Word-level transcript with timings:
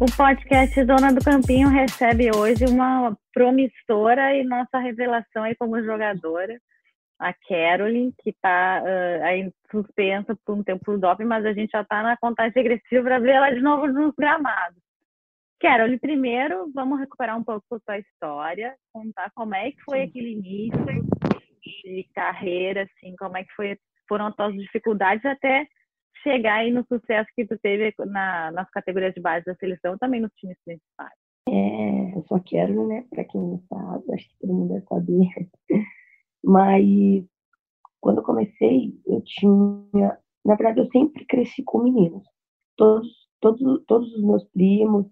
O 0.00 0.06
podcast 0.16 0.84
Dona 0.84 1.12
do 1.12 1.24
Campinho 1.24 1.68
recebe 1.68 2.30
hoje 2.32 2.64
uma 2.66 3.18
promissora 3.34 4.32
e 4.36 4.44
nossa 4.44 4.78
revelação 4.78 5.42
aí 5.42 5.56
como 5.56 5.82
jogadora, 5.82 6.56
a 7.18 7.32
Caroline, 7.32 8.14
que 8.22 8.30
está 8.30 8.80
uh, 8.80 9.24
aí 9.24 9.52
suspensa 9.68 10.38
por 10.46 10.54
um 10.54 10.62
tempo 10.62 10.92
do 10.92 10.98
doping, 10.98 11.24
mas 11.24 11.44
a 11.44 11.52
gente 11.52 11.72
já 11.72 11.80
está 11.80 12.00
na 12.00 12.16
contagem 12.16 12.52
regressiva 12.54 13.02
para 13.02 13.18
ver 13.18 13.30
ela 13.32 13.50
de 13.50 13.60
novo 13.60 13.88
nos 13.88 14.14
gramados. 14.14 14.78
Caroline, 15.60 15.98
primeiro 15.98 16.70
vamos 16.72 17.00
recuperar 17.00 17.36
um 17.36 17.42
pouco 17.42 17.74
a 17.74 17.80
sua 17.80 17.98
história, 17.98 18.76
contar 18.92 19.32
como 19.34 19.56
é 19.56 19.72
que 19.72 19.82
foi 19.82 20.02
aquele 20.02 20.34
início 20.34 20.78
de 21.82 22.08
carreira, 22.14 22.84
assim, 22.84 23.16
como 23.16 23.36
é 23.36 23.42
que 23.42 23.52
foi, 23.52 23.76
foram 24.08 24.28
as 24.28 24.36
suas 24.36 24.54
dificuldades 24.54 25.24
até 25.26 25.66
chegar 26.22 26.56
aí 26.56 26.70
no 26.70 26.84
sucesso 26.86 27.28
que 27.34 27.46
tu 27.46 27.58
teve 27.58 27.94
na, 28.06 28.50
nas 28.52 28.70
categorias 28.70 29.14
de 29.14 29.20
base 29.20 29.44
da 29.44 29.54
seleção 29.56 29.96
também 29.98 30.20
nos 30.20 30.32
times 30.34 30.56
principais? 30.64 31.12
É, 31.48 32.16
eu 32.16 32.24
só 32.28 32.38
quero, 32.40 32.86
né, 32.86 33.04
para 33.08 33.24
quem 33.24 33.40
não 33.40 33.62
sabe, 33.68 34.04
acho 34.12 34.28
que 34.28 34.38
todo 34.40 34.52
mundo 34.52 34.74
deve 34.74 34.86
saber. 34.86 35.28
Mas 36.44 37.24
quando 38.00 38.18
eu 38.18 38.24
comecei, 38.24 39.00
eu 39.06 39.22
tinha, 39.22 40.18
na 40.44 40.54
verdade, 40.54 40.80
eu 40.80 40.90
sempre 40.90 41.24
cresci 41.24 41.62
com 41.64 41.82
meninos. 41.82 42.22
Todos, 42.76 43.08
todos, 43.40 43.84
todos 43.86 44.12
os 44.14 44.22
meus 44.22 44.44
primos, 44.50 45.06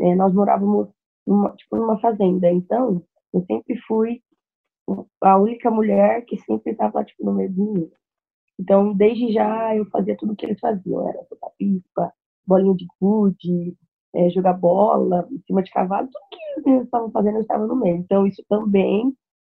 é, 0.00 0.14
nós 0.14 0.32
morávamos 0.32 0.88
numa, 1.26 1.54
tipo, 1.56 1.76
numa 1.76 2.00
fazenda, 2.00 2.50
então 2.50 3.04
eu 3.32 3.44
sempre 3.46 3.76
fui 3.86 4.22
a 5.20 5.38
única 5.38 5.70
mulher 5.70 6.24
que 6.24 6.36
sempre 6.38 6.72
estava 6.72 7.04
tipo 7.04 7.24
no 7.24 7.34
meio 7.34 7.52
do 7.52 7.64
menino. 7.64 7.92
Então, 8.62 8.94
desde 8.94 9.32
já, 9.32 9.74
eu 9.74 9.84
fazia 9.86 10.16
tudo 10.16 10.32
o 10.32 10.36
que 10.36 10.46
eles 10.46 10.60
faziam. 10.60 11.08
Era 11.08 11.24
soltar 11.24 11.50
pipa, 11.58 12.12
bolinha 12.46 12.74
de 12.76 12.86
gude, 13.00 13.76
é, 14.14 14.30
jogar 14.30 14.52
bola 14.52 15.26
em 15.32 15.40
cima 15.40 15.64
de 15.64 15.70
cavalo. 15.72 16.08
Tudo 16.08 16.28
que 16.30 16.60
meninos 16.60 16.84
estavam 16.84 17.10
fazendo, 17.10 17.36
eu 17.38 17.40
estava 17.40 17.66
no 17.66 17.74
meio. 17.74 17.96
Então, 17.96 18.24
isso 18.24 18.44
também, 18.48 19.12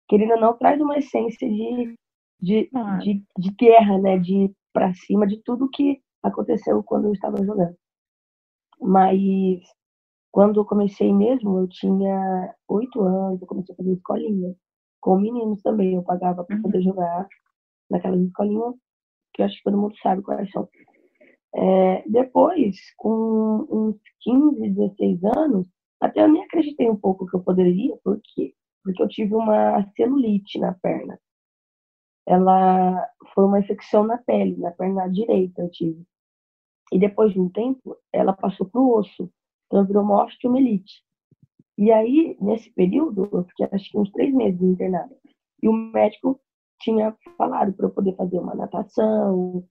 querendo 0.08 0.32
ou 0.32 0.40
não, 0.40 0.58
traz 0.58 0.80
uma 0.80 0.98
essência 0.98 1.48
de, 1.48 1.94
de, 2.40 2.68
ah. 2.74 2.98
de, 2.98 3.22
de 3.38 3.50
guerra, 3.52 3.96
né? 3.98 4.18
De 4.18 4.52
pra 4.72 4.92
cima 4.92 5.24
de 5.24 5.40
tudo 5.44 5.70
que 5.70 6.00
aconteceu 6.20 6.82
quando 6.82 7.06
eu 7.06 7.12
estava 7.12 7.36
jogando. 7.44 7.76
Mas, 8.80 9.60
quando 10.32 10.58
eu 10.58 10.64
comecei 10.64 11.12
mesmo, 11.14 11.60
eu 11.60 11.68
tinha 11.68 12.54
oito 12.68 13.00
anos, 13.02 13.40
eu 13.40 13.46
comecei 13.46 13.72
a 13.72 13.76
fazer 13.76 13.92
escolinha. 13.92 14.52
Com 15.00 15.20
meninos 15.20 15.62
também, 15.62 15.94
eu 15.94 16.02
pagava 16.02 16.42
para 16.42 16.60
poder 16.60 16.78
uhum. 16.78 16.84
jogar 16.84 17.28
naquelas 17.88 18.20
escolinhas 18.20 18.74
que 19.36 19.42
acho 19.42 19.56
que 19.58 19.64
todo 19.64 19.78
mundo 19.78 19.94
sabe 19.98 20.22
quais 20.22 20.50
são. 20.50 20.66
É, 21.54 22.02
depois, 22.08 22.76
com 22.96 23.66
uns 23.70 23.96
15, 24.20 24.70
16 24.70 25.24
anos, 25.36 25.66
até 26.00 26.22
eu 26.22 26.28
nem 26.28 26.42
acreditei 26.42 26.88
um 26.88 26.96
pouco 26.96 27.26
que 27.26 27.36
eu 27.36 27.42
poderia, 27.42 27.96
por 28.02 28.18
quê? 28.22 28.54
Porque 28.82 29.02
eu 29.02 29.08
tive 29.08 29.34
uma 29.34 29.86
celulite 29.94 30.58
na 30.58 30.72
perna. 30.74 31.18
Ela 32.26 33.08
foi 33.34 33.44
uma 33.44 33.60
infecção 33.60 34.04
na 34.04 34.18
pele, 34.18 34.56
na 34.56 34.70
perna 34.72 35.06
direita 35.08 35.62
eu 35.62 35.70
tive. 35.70 36.02
E 36.92 36.98
depois 36.98 37.32
de 37.32 37.40
um 37.40 37.48
tempo, 37.48 37.96
ela 38.12 38.32
passou 38.32 38.66
para 38.66 38.80
o 38.80 38.98
osso. 38.98 39.30
Então 39.66 39.84
virou 39.84 40.02
uma 40.02 40.24
osteomielite. 40.24 41.04
E 41.78 41.92
aí, 41.92 42.36
nesse 42.40 42.70
período, 42.72 43.28
eu 43.32 43.44
fiquei 43.44 43.68
acho 43.70 43.90
que 43.90 43.98
uns 43.98 44.10
três 44.12 44.32
meses 44.32 44.60
internada. 44.62 45.14
E 45.62 45.68
o 45.68 45.72
médico 45.72 46.40
tinha 46.80 47.14
falado 47.36 47.72
para 47.72 47.86
eu 47.86 47.90
poder 47.90 48.14
fazer 48.16 48.38
uma 48.38 48.54
natação, 48.54 49.64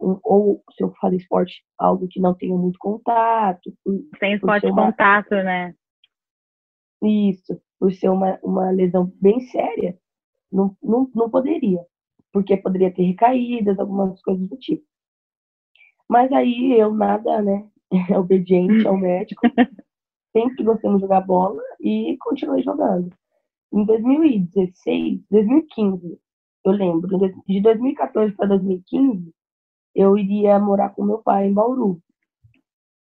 um, 0.00 0.18
ou 0.24 0.62
se 0.72 0.82
eu 0.82 0.92
fazer 1.00 1.16
esporte, 1.16 1.62
algo 1.78 2.08
que 2.08 2.20
não 2.20 2.34
tenha 2.34 2.56
muito 2.56 2.78
contato. 2.78 3.72
Sem 4.18 4.34
esporte 4.34 4.66
de 4.66 4.72
uma... 4.72 4.86
contato, 4.86 5.30
né? 5.30 5.74
Isso, 7.02 7.60
por 7.78 7.92
ser 7.92 8.10
uma, 8.10 8.38
uma 8.42 8.70
lesão 8.70 9.12
bem 9.20 9.40
séria, 9.40 9.98
não, 10.52 10.76
não, 10.82 11.10
não 11.14 11.30
poderia, 11.30 11.84
porque 12.32 12.56
poderia 12.56 12.92
ter 12.92 13.04
recaídas, 13.04 13.78
algumas 13.78 14.20
coisas 14.22 14.46
do 14.48 14.56
tipo. 14.56 14.84
Mas 16.08 16.30
aí 16.32 16.78
eu 16.78 16.92
nada, 16.92 17.40
né, 17.40 17.66
obediente 18.18 18.86
ao 18.86 18.98
médico, 18.98 19.40
sempre 20.36 20.64
gostei 20.64 20.92
de 20.92 21.00
jogar 21.00 21.22
bola 21.22 21.62
e 21.80 22.16
continuei 22.20 22.62
jogando. 22.62 23.10
Em 23.72 23.84
2016, 23.84 25.22
2015, 25.30 26.18
eu 26.64 26.72
lembro, 26.72 27.08
de 27.46 27.60
2014 27.60 28.34
para 28.34 28.48
2015, 28.48 29.32
eu 29.94 30.16
iria 30.16 30.58
morar 30.58 30.90
com 30.90 31.04
meu 31.04 31.18
pai 31.18 31.46
em 31.46 31.54
Bauru. 31.54 32.00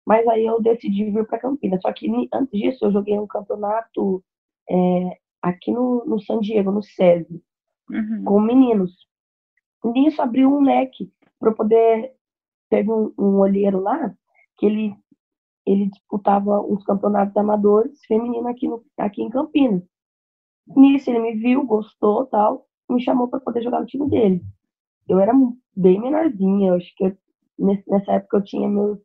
Mas 0.05 0.27
aí 0.27 0.45
eu 0.45 0.61
decidi 0.61 1.11
vir 1.11 1.27
para 1.27 1.39
Campinas. 1.39 1.81
Só 1.81 1.91
que 1.91 2.09
antes 2.33 2.59
disso, 2.59 2.85
eu 2.85 2.91
joguei 2.91 3.19
um 3.19 3.27
campeonato 3.27 4.23
é, 4.69 5.19
aqui 5.41 5.71
no, 5.71 6.03
no 6.05 6.19
San 6.21 6.39
Diego, 6.39 6.71
no 6.71 6.81
SESI, 6.81 7.43
uhum. 7.89 8.23
com 8.23 8.39
meninos. 8.39 9.07
E 9.83 9.87
nisso 9.89 10.21
abriu 10.21 10.49
um 10.49 10.61
leque 10.61 11.11
para 11.39 11.51
poder. 11.51 12.13
Teve 12.69 12.89
um, 12.89 13.13
um 13.17 13.39
olheiro 13.39 13.81
lá 13.81 14.15
que 14.57 14.65
ele, 14.65 14.95
ele 15.65 15.89
disputava 15.89 16.61
os 16.61 16.83
campeonatos 16.85 17.35
amadores 17.35 17.99
femininos 18.05 18.47
aqui, 18.47 18.67
no, 18.67 18.83
aqui 18.97 19.21
em 19.21 19.29
Campinas. 19.29 19.83
Nisso 20.75 21.09
ele 21.09 21.19
me 21.19 21.35
viu, 21.35 21.65
gostou 21.65 22.25
tal 22.27 22.65
me 22.91 23.01
chamou 23.01 23.27
para 23.27 23.39
poder 23.39 23.61
jogar 23.63 23.79
no 23.79 23.85
time 23.85 24.09
dele. 24.09 24.41
Eu 25.07 25.19
era 25.19 25.33
bem 25.75 25.99
menorzinha, 25.99 26.69
eu 26.69 26.75
acho 26.75 26.95
que 26.95 27.05
eu, 27.05 27.17
nessa 27.59 28.13
época 28.13 28.37
eu 28.37 28.43
tinha 28.43 28.67
meus 28.67 28.99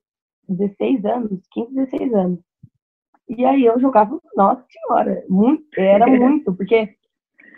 16 0.48 1.04
anos, 1.04 1.40
15, 1.52 1.74
16 1.74 2.14
anos. 2.14 2.40
E 3.28 3.44
aí 3.44 3.64
eu 3.64 3.78
jogava, 3.80 4.20
nossa 4.36 4.64
senhora, 4.70 5.24
muito, 5.28 5.64
era 5.78 6.06
muito, 6.06 6.54
porque 6.54 6.94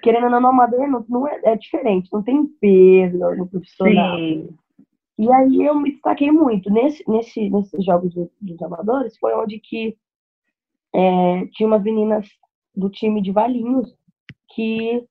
querendo 0.02 0.24
ou 0.24 0.30
não, 0.30 0.40
no 0.40 0.48
amador 0.48 0.88
não, 0.88 1.04
não 1.08 1.28
é, 1.28 1.40
é, 1.44 1.56
diferente, 1.56 2.08
não 2.12 2.22
tem 2.22 2.46
peso 2.60 3.18
no 3.18 3.48
profissional. 3.48 4.16
Sim. 4.16 4.48
E 5.18 5.32
aí 5.32 5.64
eu 5.64 5.74
me 5.74 5.92
destaquei 5.92 6.30
muito. 6.30 6.70
Nesse, 6.70 7.02
nesse, 7.10 7.50
nesses 7.50 7.84
jogos 7.84 8.14
dos, 8.14 8.30
dos 8.40 8.62
amadores 8.62 9.18
foi 9.18 9.34
onde 9.34 9.58
que 9.58 9.96
é, 10.94 11.46
tinha 11.52 11.66
umas 11.66 11.82
meninas 11.82 12.28
do 12.74 12.88
time 12.88 13.20
de 13.20 13.32
Valinhos 13.32 13.92
que 14.54 15.04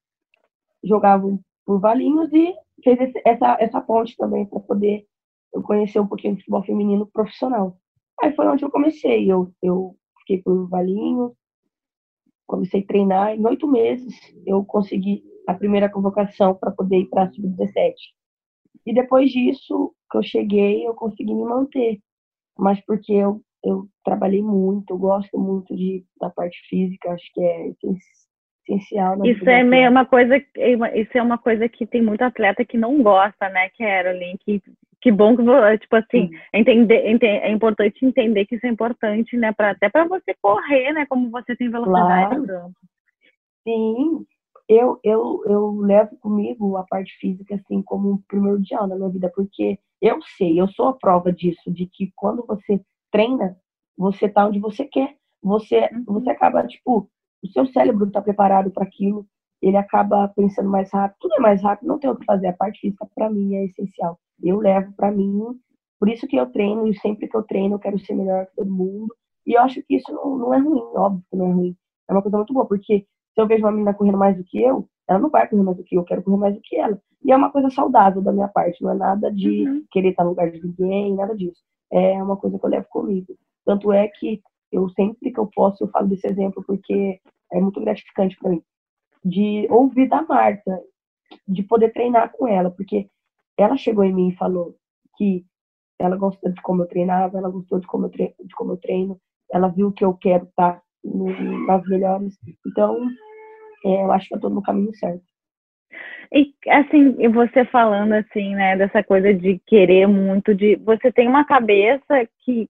jogavam 0.83 1.39
por 1.65 1.79
Valinhos 1.79 2.31
e 2.33 2.55
fez 2.83 2.99
esse, 2.99 3.21
essa, 3.25 3.57
essa 3.59 3.81
ponte 3.81 4.15
também 4.15 4.45
para 4.45 4.59
poder 4.59 5.05
eu 5.53 5.61
conhecer 5.61 5.99
um 5.99 6.07
pouquinho 6.07 6.35
de 6.35 6.41
futebol 6.41 6.63
feminino 6.63 7.07
profissional. 7.07 7.77
Aí 8.21 8.33
foi 8.35 8.47
onde 8.47 8.63
eu 8.63 8.71
comecei. 8.71 9.31
Eu, 9.31 9.51
eu 9.61 9.95
fiquei 10.19 10.41
por 10.41 10.67
Valinhos, 10.69 11.33
comecei 12.45 12.81
a 12.81 12.87
treinar. 12.87 13.35
Em 13.35 13.45
oito 13.45 13.67
meses 13.67 14.15
eu 14.45 14.63
consegui 14.63 15.23
a 15.47 15.53
primeira 15.53 15.89
convocação 15.89 16.55
para 16.55 16.71
poder 16.71 16.99
ir 16.99 17.09
para 17.09 17.23
a 17.23 17.31
Sub-17. 17.31 17.93
E 18.85 18.93
depois 18.93 19.31
disso, 19.31 19.93
que 20.09 20.17
eu 20.17 20.23
cheguei, 20.23 20.87
eu 20.87 20.93
consegui 20.93 21.33
me 21.33 21.43
manter. 21.43 21.99
Mas 22.57 22.79
porque 22.85 23.13
eu, 23.13 23.41
eu 23.63 23.87
trabalhei 24.03 24.41
muito, 24.41 24.91
eu 24.91 24.97
gosto 24.97 25.37
muito 25.37 25.75
de, 25.75 26.05
da 26.19 26.29
parte 26.29 26.57
física, 26.69 27.11
acho 27.11 27.31
que 27.33 27.41
é 27.41 27.67
essencial. 28.67 29.25
isso 29.25 29.49
é 29.49 29.63
meio 29.63 29.89
uma 29.89 30.05
coisa, 30.05 30.37
isso 30.37 31.17
é 31.17 31.21
uma 31.21 31.37
coisa 31.37 31.67
que 31.69 31.85
tem 31.85 32.01
muito 32.01 32.21
atleta 32.21 32.65
que 32.65 32.77
não 32.77 33.01
gosta, 33.01 33.49
né, 33.49 33.69
Caroline? 33.77 34.37
Que, 34.39 34.61
que 35.01 35.11
bom 35.11 35.35
que, 35.35 35.43
tipo 35.79 35.95
assim, 35.95 36.29
entender, 36.53 37.03
é 37.21 37.51
importante 37.51 38.05
entender 38.05 38.45
que 38.45 38.55
isso 38.55 38.65
é 38.65 38.69
importante, 38.69 39.37
né, 39.37 39.51
pra, 39.53 39.71
até 39.71 39.89
para 39.89 40.05
você 40.07 40.33
correr, 40.41 40.91
né, 40.93 41.05
como 41.07 41.29
você 41.29 41.55
tem 41.55 41.69
velocidade 41.69 42.45
claro. 42.45 42.71
Sim, 43.63 44.25
eu, 44.67 44.99
eu, 45.03 45.43
eu 45.45 45.71
levo 45.79 46.17
comigo 46.17 46.75
a 46.77 46.83
parte 46.83 47.13
física, 47.19 47.55
assim, 47.55 47.81
como 47.81 48.11
um 48.11 48.21
primordial 48.27 48.87
na 48.87 48.95
minha 48.95 49.09
vida, 49.09 49.31
porque 49.33 49.79
eu 50.01 50.19
sei, 50.37 50.59
eu 50.59 50.67
sou 50.69 50.87
a 50.87 50.93
prova 50.93 51.31
disso, 51.31 51.71
de 51.71 51.85
que 51.85 52.11
quando 52.15 52.45
você 52.45 52.81
treina, 53.11 53.57
você 53.97 54.29
tá 54.29 54.45
onde 54.45 54.59
você 54.59 54.85
quer. 54.85 55.15
Você, 55.41 55.89
uhum. 55.93 56.03
você 56.07 56.29
acaba, 56.29 56.65
tipo, 56.67 57.09
o 57.43 57.47
seu 57.47 57.65
cérebro 57.67 58.05
está 58.07 58.21
preparado 58.21 58.71
para 58.71 58.83
aquilo, 58.83 59.25
ele 59.61 59.77
acaba 59.77 60.27
pensando 60.29 60.69
mais 60.69 60.91
rápido, 60.91 61.17
tudo 61.19 61.35
é 61.35 61.39
mais 61.39 61.61
rápido, 61.61 61.87
não 61.87 61.99
tem 61.99 62.09
o 62.09 62.15
que 62.15 62.25
fazer. 62.25 62.47
A 62.47 62.53
parte 62.53 62.79
física, 62.79 63.07
para 63.15 63.29
mim, 63.29 63.55
é 63.55 63.65
essencial. 63.65 64.19
Eu 64.41 64.59
levo 64.59 64.93
para 64.93 65.11
mim, 65.11 65.59
por 65.99 66.09
isso 66.09 66.27
que 66.27 66.35
eu 66.35 66.45
treino, 66.51 66.87
e 66.87 66.97
sempre 66.99 67.27
que 67.27 67.35
eu 67.35 67.43
treino, 67.43 67.75
eu 67.75 67.79
quero 67.79 67.97
ser 67.99 68.13
melhor 68.13 68.45
que 68.47 68.55
todo 68.55 68.71
mundo. 68.71 69.13
E 69.45 69.53
eu 69.53 69.61
acho 69.61 69.81
que 69.83 69.95
isso 69.95 70.11
não, 70.11 70.37
não 70.37 70.53
é 70.53 70.59
ruim, 70.59 70.81
óbvio 70.95 71.23
que 71.29 71.37
não 71.37 71.47
é 71.47 71.53
ruim. 71.53 71.77
É 72.09 72.13
uma 72.13 72.21
coisa 72.21 72.37
muito 72.37 72.53
boa, 72.53 72.67
porque 72.67 73.05
se 73.33 73.41
eu 73.41 73.47
vejo 73.47 73.63
uma 73.63 73.71
menina 73.71 73.93
correndo 73.93 74.17
mais 74.17 74.37
do 74.37 74.43
que 74.43 74.61
eu, 74.61 74.87
ela 75.07 75.19
não 75.19 75.29
vai 75.29 75.47
correr 75.47 75.63
mais 75.63 75.77
do 75.77 75.83
que 75.83 75.95
eu, 75.95 76.01
eu 76.01 76.05
quero 76.05 76.21
correr 76.21 76.37
mais 76.37 76.55
do 76.55 76.61
que 76.61 76.75
ela. 76.75 76.99
E 77.23 77.31
é 77.31 77.35
uma 77.35 77.51
coisa 77.51 77.69
saudável 77.69 78.21
da 78.21 78.31
minha 78.31 78.47
parte, 78.47 78.83
não 78.83 78.91
é 78.91 78.95
nada 78.95 79.31
de 79.31 79.67
uhum. 79.67 79.85
querer 79.89 80.09
estar 80.09 80.23
no 80.23 80.31
lugar 80.31 80.51
de 80.51 80.61
ninguém, 80.61 81.15
nada 81.15 81.35
disso. 81.35 81.61
É 81.91 82.21
uma 82.21 82.37
coisa 82.37 82.59
que 82.59 82.65
eu 82.65 82.69
levo 82.69 82.87
comigo. 82.89 83.35
Tanto 83.65 83.91
é 83.91 84.07
que 84.07 84.41
eu 84.71 84.89
sempre 84.89 85.31
que 85.31 85.39
eu 85.39 85.47
posso, 85.47 85.83
eu 85.83 85.89
falo 85.89 86.07
desse 86.07 86.27
exemplo, 86.27 86.63
porque 86.65 87.19
é 87.51 87.59
muito 87.59 87.79
gratificante 87.79 88.37
para 88.37 88.51
mim. 88.51 88.61
De 89.23 89.67
ouvir 89.69 90.07
da 90.07 90.21
Marta, 90.21 90.81
de 91.47 91.63
poder 91.63 91.91
treinar 91.91 92.31
com 92.31 92.47
ela, 92.47 92.71
porque 92.71 93.09
ela 93.57 93.77
chegou 93.77 94.03
em 94.03 94.13
mim 94.13 94.29
e 94.29 94.35
falou 94.35 94.75
que 95.17 95.45
ela 95.99 96.15
gostou 96.15 96.51
de 96.51 96.61
como 96.61 96.83
eu 96.83 96.87
treinava, 96.87 97.37
ela 97.37 97.49
gostou 97.49 97.79
de 97.79 97.87
como 97.87 98.05
eu 98.05 98.09
treino, 98.09 98.35
de 98.43 98.55
como 98.55 98.73
eu 98.73 98.77
treino 98.77 99.19
ela 99.51 99.69
viu 99.69 99.91
que 99.91 100.03
eu 100.03 100.13
quero 100.13 100.45
estar 100.45 100.81
nas 101.03 101.85
melhores. 101.87 102.37
Então, 102.65 103.07
é, 103.85 104.03
eu 104.03 104.11
acho 104.11 104.27
que 104.27 104.33
eu 104.33 104.37
estou 104.37 104.49
no 104.49 104.61
caminho 104.61 104.93
certo. 104.95 105.23
E 106.33 106.53
assim, 106.67 107.13
você 107.29 107.63
falando 107.65 108.13
assim, 108.13 108.53
né, 108.55 108.75
dessa 108.75 109.01
coisa 109.01 109.33
de 109.33 109.59
querer 109.65 110.07
muito, 110.07 110.53
de 110.53 110.75
você 110.77 111.11
tem 111.11 111.27
uma 111.27 111.45
cabeça 111.45 112.27
que, 112.43 112.67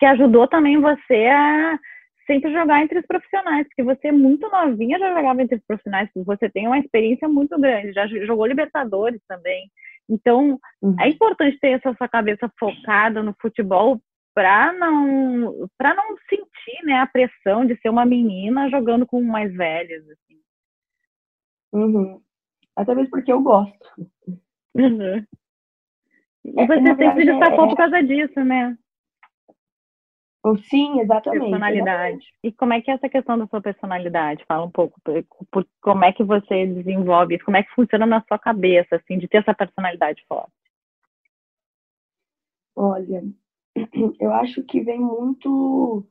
que 0.00 0.06
ajudou 0.06 0.48
também 0.48 0.80
você 0.80 1.26
a 1.26 1.78
sempre 2.26 2.50
jogar 2.52 2.82
entre 2.82 2.98
os 2.98 3.06
profissionais, 3.06 3.66
porque 3.68 3.82
você 3.82 4.08
é 4.08 4.12
muito 4.12 4.48
novinha, 4.48 4.98
já 4.98 5.14
jogava 5.14 5.42
entre 5.42 5.56
os 5.56 5.64
profissionais, 5.66 6.08
você 6.14 6.48
tem 6.48 6.66
uma 6.66 6.78
experiência 6.78 7.28
muito 7.28 7.58
grande, 7.60 7.92
já 7.92 8.06
jogou 8.06 8.46
Libertadores 8.46 9.20
também. 9.28 9.70
Então, 10.08 10.58
uhum. 10.80 10.96
é 10.98 11.08
importante 11.08 11.58
ter 11.60 11.72
essa 11.72 11.94
sua 11.94 12.08
cabeça 12.08 12.50
focada 12.58 13.22
no 13.22 13.34
futebol 13.40 14.00
para 14.34 14.72
não 14.72 15.68
para 15.76 15.94
não 15.94 16.16
sentir, 16.28 16.84
né, 16.84 16.94
a 16.94 17.06
pressão 17.06 17.66
de 17.66 17.76
ser 17.80 17.90
uma 17.90 18.06
menina 18.06 18.70
jogando 18.70 19.04
com 19.04 19.20
mais 19.22 19.52
velhas 19.52 20.02
assim. 20.08 20.40
Uhum. 21.72 22.20
Até 22.74 22.94
mesmo 22.94 23.10
porque 23.10 23.32
eu 23.32 23.42
gosto. 23.42 23.76
Uhum. 24.74 25.26
E 26.44 26.60
é, 26.60 26.66
você 26.66 26.90
é, 26.90 26.96
sempre 26.96 27.26
destacou 27.26 27.64
é... 27.66 27.68
por 27.68 27.76
causa 27.76 28.02
disso, 28.02 28.40
né? 28.44 28.76
Sim, 30.70 31.00
exatamente. 31.00 31.40
Personalidade. 31.40 32.16
Exatamente. 32.16 32.34
E 32.42 32.52
como 32.52 32.72
é 32.72 32.80
que 32.80 32.90
é 32.90 32.94
essa 32.94 33.08
questão 33.08 33.38
da 33.38 33.46
sua 33.46 33.60
personalidade? 33.60 34.44
Fala 34.46 34.64
um 34.64 34.70
pouco, 34.70 34.98
por, 35.02 35.24
por, 35.50 35.68
como 35.82 36.04
é 36.04 36.12
que 36.12 36.24
você 36.24 36.66
desenvolve 36.66 37.34
isso? 37.34 37.44
Como 37.44 37.58
é 37.58 37.62
que 37.62 37.74
funciona 37.74 38.06
na 38.06 38.22
sua 38.26 38.38
cabeça, 38.38 38.96
assim, 38.96 39.18
de 39.18 39.28
ter 39.28 39.38
essa 39.38 39.54
personalidade 39.54 40.24
forte? 40.26 40.52
Olha, 42.74 43.22
eu 44.18 44.32
acho 44.32 44.62
que 44.64 44.80
vem 44.80 44.98
muito 44.98 46.06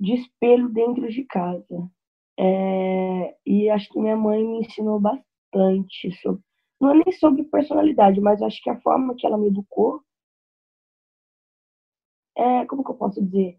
de 0.00 0.14
espelho 0.14 0.70
dentro 0.70 1.06
de 1.08 1.24
casa. 1.24 1.90
É, 2.38 3.36
e 3.46 3.68
acho 3.68 3.90
que 3.90 4.00
minha 4.00 4.16
mãe 4.16 4.42
me 4.42 4.60
ensinou 4.60 4.98
bastante 4.98 6.10
sobre, 6.22 6.40
não 6.80 6.92
é 6.92 6.94
nem 6.94 7.12
sobre 7.12 7.44
personalidade, 7.44 8.18
mas 8.22 8.40
acho 8.40 8.60
que 8.62 8.70
a 8.70 8.80
forma 8.80 9.14
que 9.14 9.26
ela 9.26 9.36
me 9.36 9.48
educou 9.48 10.02
é, 12.36 12.66
como 12.66 12.84
que 12.84 12.90
eu 12.90 12.94
posso 12.94 13.22
dizer? 13.22 13.58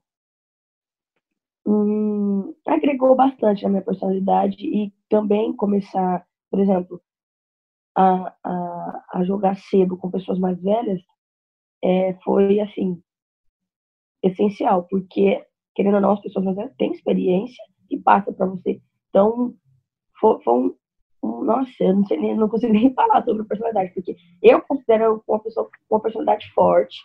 Hum, 1.65 2.53
agregou 2.67 3.15
bastante 3.15 3.63
na 3.63 3.69
minha 3.69 3.81
personalidade 3.81 4.57
e 4.65 4.93
também 5.09 5.55
começar, 5.55 6.25
por 6.49 6.59
exemplo, 6.59 7.01
a, 7.95 8.35
a, 8.43 9.05
a 9.13 9.23
jogar 9.23 9.55
cedo 9.55 9.97
com 9.97 10.11
pessoas 10.11 10.39
mais 10.39 10.61
velhas 10.61 11.01
é, 11.83 12.13
foi, 12.23 12.59
assim, 12.59 13.01
essencial, 14.21 14.87
porque, 14.89 15.45
querendo 15.75 15.95
ou 15.95 16.01
não, 16.01 16.11
as 16.11 16.21
pessoas 16.21 16.45
mais 16.45 16.57
velhas 16.57 16.75
têm 16.77 16.91
experiência 16.91 17.63
e 17.89 17.97
passa 17.99 18.31
para 18.31 18.47
você. 18.47 18.81
Então, 19.09 19.53
foi, 20.19 20.41
foi 20.43 20.53
um, 21.21 21.43
Nossa, 21.43 21.71
eu 21.81 21.95
não, 21.95 22.05
sei 22.05 22.35
não 22.35 22.49
consigo 22.49 22.71
nem 22.73 22.93
falar 22.93 23.23
sobre 23.23 23.43
personalidade, 23.43 23.93
porque 23.93 24.15
eu 24.41 24.61
considero 24.61 25.23
uma 25.27 25.39
pessoa 25.39 25.69
com 25.87 25.95
uma 25.95 26.01
personalidade 26.01 26.51
forte, 26.53 26.97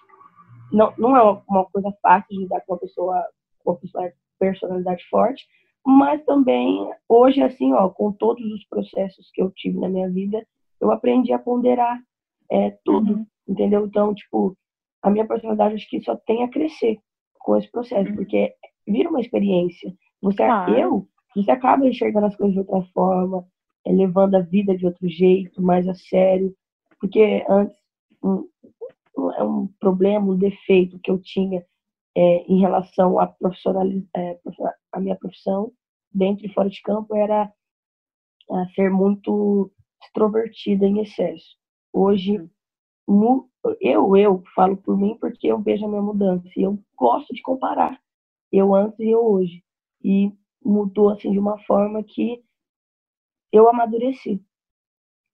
não, 0.72 0.92
não 0.98 1.16
é 1.16 1.40
uma, 1.48 1.64
coisa 1.66 1.92
fácil 2.02 2.28
de 2.30 2.42
lidar 2.42 2.60
com 2.62 2.74
uma 2.74 2.78
pessoa 2.78 3.24
com 3.64 3.72
uma 3.72 4.12
personalidade 4.38 5.04
forte, 5.08 5.46
mas 5.84 6.24
também 6.24 6.90
hoje 7.08 7.42
assim, 7.42 7.72
ó, 7.72 7.88
com 7.88 8.12
todos 8.12 8.44
os 8.52 8.64
processos 8.66 9.30
que 9.32 9.42
eu 9.42 9.50
tive 9.50 9.78
na 9.78 9.88
minha 9.88 10.08
vida, 10.10 10.46
eu 10.80 10.90
aprendi 10.90 11.32
a 11.32 11.38
ponderar 11.38 11.98
é, 12.50 12.76
tudo, 12.84 13.14
uhum. 13.14 13.26
entendeu? 13.48 13.86
Então, 13.86 14.14
tipo, 14.14 14.56
a 15.02 15.10
minha 15.10 15.26
personalidade 15.26 15.74
acho 15.74 15.88
que 15.88 16.00
só 16.02 16.16
tem 16.16 16.44
a 16.44 16.48
crescer 16.48 16.98
com 17.40 17.56
esse 17.56 17.70
processo, 17.70 18.10
uhum. 18.10 18.16
porque 18.16 18.54
vira 18.86 19.08
uma 19.08 19.20
experiência. 19.20 19.92
Você, 20.22 20.36
claro. 20.36 20.74
eu, 20.74 21.08
você 21.34 21.50
acaba 21.50 21.86
enxergando 21.86 22.26
as 22.26 22.36
coisas 22.36 22.54
de 22.54 22.60
outra 22.60 22.82
forma, 22.92 23.46
é, 23.86 23.92
levando 23.92 24.34
a 24.34 24.40
vida 24.40 24.76
de 24.76 24.86
outro 24.86 25.08
jeito, 25.08 25.62
mais 25.62 25.88
a 25.88 25.94
sério, 25.94 26.54
porque 27.00 27.44
antes 27.48 27.76
um, 28.22 28.44
é 29.32 29.42
um 29.42 29.68
problema, 29.80 30.32
um 30.32 30.38
defeito 30.38 30.98
que 31.00 31.10
eu 31.10 31.18
tinha 31.20 31.64
é, 32.16 32.44
em 32.48 32.60
relação 32.60 33.18
à 33.18 33.26
profissionaliz... 33.26 34.04
É, 34.16 34.38
a 34.92 35.00
minha 35.00 35.16
profissão 35.16 35.72
dentro 36.12 36.46
e 36.46 36.52
fora 36.52 36.68
de 36.68 36.80
campo 36.82 37.14
era 37.14 37.52
ser 38.74 38.90
muito 38.90 39.70
extrovertida 40.02 40.86
em 40.86 41.00
excesso. 41.00 41.56
Hoje, 41.92 42.48
eu, 43.80 44.16
eu 44.16 44.42
falo 44.54 44.76
por 44.76 44.96
mim 44.96 45.16
porque 45.20 45.46
eu 45.46 45.60
vejo 45.60 45.84
a 45.84 45.88
minha 45.88 46.02
mudança 46.02 46.48
e 46.56 46.62
eu 46.62 46.78
gosto 46.96 47.34
de 47.34 47.42
comparar 47.42 48.00
eu 48.50 48.74
antes 48.74 48.98
e 48.98 49.10
eu 49.10 49.24
hoje. 49.24 49.62
E 50.02 50.32
mudou 50.64 51.10
assim 51.10 51.30
de 51.32 51.38
uma 51.38 51.58
forma 51.64 52.02
que 52.02 52.42
eu 53.52 53.68
amadureci. 53.68 54.42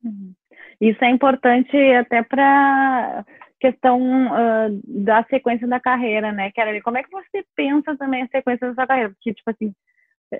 Uhum. 0.02 0.34
Isso 0.80 1.02
é 1.04 1.10
importante 1.10 1.76
até 1.76 2.22
para 2.22 3.24
questão 3.64 4.26
uh, 4.26 4.80
da 4.84 5.24
sequência 5.24 5.66
da 5.66 5.80
carreira, 5.80 6.32
né, 6.32 6.50
Kelly? 6.50 6.82
Como 6.82 6.98
é 6.98 7.02
que 7.02 7.10
você 7.10 7.44
pensa 7.56 7.96
também 7.96 8.22
a 8.22 8.28
sequência 8.28 8.68
da 8.68 8.74
sua 8.74 8.86
carreira? 8.86 9.10
Porque, 9.10 9.32
tipo 9.32 9.50
assim, 9.50 9.72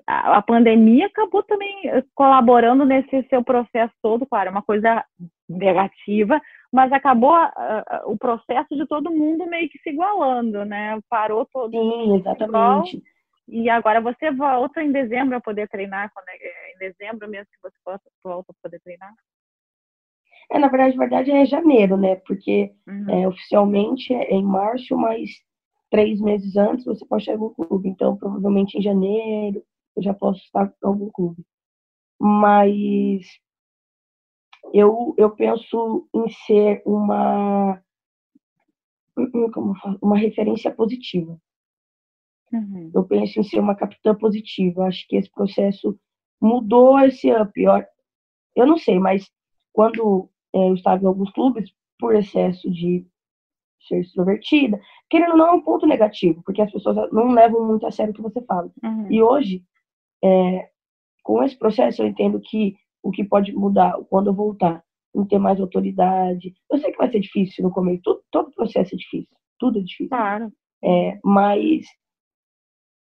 a, 0.06 0.38
a 0.38 0.42
pandemia 0.42 1.06
acabou 1.06 1.42
também 1.42 1.74
colaborando 2.14 2.84
nesse 2.84 3.22
seu 3.28 3.42
processo 3.42 3.94
todo, 4.02 4.26
claro, 4.26 4.48
é 4.48 4.50
uma 4.50 4.62
coisa 4.62 5.02
negativa, 5.48 6.40
mas 6.70 6.92
acabou 6.92 7.34
uh, 7.34 8.12
o 8.12 8.18
processo 8.18 8.76
de 8.76 8.86
todo 8.86 9.10
mundo 9.10 9.46
meio 9.46 9.68
que 9.70 9.78
se 9.78 9.90
igualando, 9.90 10.64
né? 10.64 10.98
Parou 11.08 11.46
todo 11.46 11.70
Sim, 11.70 12.16
exatamente. 12.16 12.96
Igual, 12.96 13.14
e 13.48 13.70
agora 13.70 14.00
você 14.00 14.30
volta 14.30 14.82
em 14.82 14.92
dezembro 14.92 15.36
a 15.36 15.40
poder 15.40 15.68
treinar, 15.68 16.10
quando 16.12 16.28
é, 16.28 16.36
é 16.36 16.74
em 16.74 16.78
dezembro 16.78 17.28
mesmo 17.28 17.46
que 17.46 17.62
você 17.62 17.76
volta 18.22 18.50
a 18.50 18.62
poder 18.62 18.80
treinar? 18.80 19.12
É, 20.50 20.58
na 20.58 20.68
verdade, 20.68 20.96
verdade 20.96 21.30
é 21.30 21.44
janeiro, 21.44 21.96
né? 21.96 22.16
Porque 22.16 22.72
uhum. 22.86 23.10
é, 23.10 23.28
oficialmente 23.28 24.12
é 24.12 24.34
em 24.34 24.44
março, 24.44 24.96
mas 24.96 25.30
três 25.90 26.20
meses 26.20 26.56
antes 26.56 26.84
você 26.84 27.04
pode 27.06 27.24
chegar 27.24 27.38
em 27.38 27.42
algum 27.42 27.54
clube. 27.66 27.88
Então, 27.88 28.16
provavelmente 28.16 28.76
em 28.78 28.82
janeiro 28.82 29.62
eu 29.96 30.02
já 30.02 30.12
posso 30.12 30.40
estar 30.42 30.66
em 30.66 30.86
algum 30.86 31.08
clube. 31.10 31.44
Mas 32.20 33.26
eu, 34.72 35.14
eu 35.16 35.30
penso 35.30 36.08
em 36.14 36.28
ser 36.28 36.82
uma 36.84 37.80
como 39.52 39.74
uma 40.02 40.18
referência 40.18 40.72
positiva. 40.72 41.38
Uhum. 42.52 42.90
Eu 42.92 43.04
penso 43.04 43.38
em 43.38 43.44
ser 43.44 43.60
uma 43.60 43.76
capitã 43.76 44.14
positiva. 44.14 44.86
Acho 44.86 45.06
que 45.06 45.16
esse 45.16 45.30
processo 45.30 45.98
mudou 46.40 46.98
esse 47.00 47.30
up. 47.30 47.52
Eu 48.56 48.66
não 48.66 48.76
sei, 48.76 48.98
mas 48.98 49.30
quando 49.72 50.28
é, 50.54 50.68
eu 50.68 50.74
estava 50.74 51.02
em 51.02 51.06
alguns 51.06 51.30
clubes 51.32 51.70
por 51.98 52.14
excesso 52.14 52.70
de 52.70 53.06
ser 53.86 54.00
extrovertida, 54.00 54.80
querendo 55.10 55.32
ou 55.32 55.36
não 55.36 55.48
é 55.48 55.52
um 55.52 55.60
ponto 55.60 55.86
negativo, 55.86 56.42
porque 56.44 56.62
as 56.62 56.72
pessoas 56.72 56.96
não 57.12 57.32
levam 57.32 57.66
muito 57.66 57.86
a 57.86 57.90
sério 57.90 58.12
o 58.12 58.14
que 58.14 58.22
você 58.22 58.40
fala. 58.42 58.70
Uhum. 58.82 59.10
E 59.10 59.22
hoje, 59.22 59.62
é, 60.24 60.70
com 61.22 61.42
esse 61.42 61.58
processo, 61.58 62.02
eu 62.02 62.06
entendo 62.06 62.40
que 62.40 62.76
o 63.02 63.10
que 63.10 63.24
pode 63.24 63.52
mudar 63.52 63.94
quando 64.08 64.28
eu 64.28 64.34
voltar, 64.34 64.82
em 65.14 65.24
ter 65.24 65.38
mais 65.38 65.60
autoridade. 65.60 66.54
Eu 66.70 66.78
sei 66.78 66.90
que 66.90 66.98
vai 66.98 67.10
ser 67.10 67.20
difícil 67.20 67.62
no 67.62 67.70
começo, 67.70 68.02
todo, 68.02 68.22
todo 68.30 68.54
processo 68.54 68.94
é 68.94 68.98
difícil, 68.98 69.36
tudo 69.58 69.78
é 69.78 69.82
difícil. 69.82 70.08
Claro. 70.08 70.52
É, 70.82 71.18
mas 71.24 71.86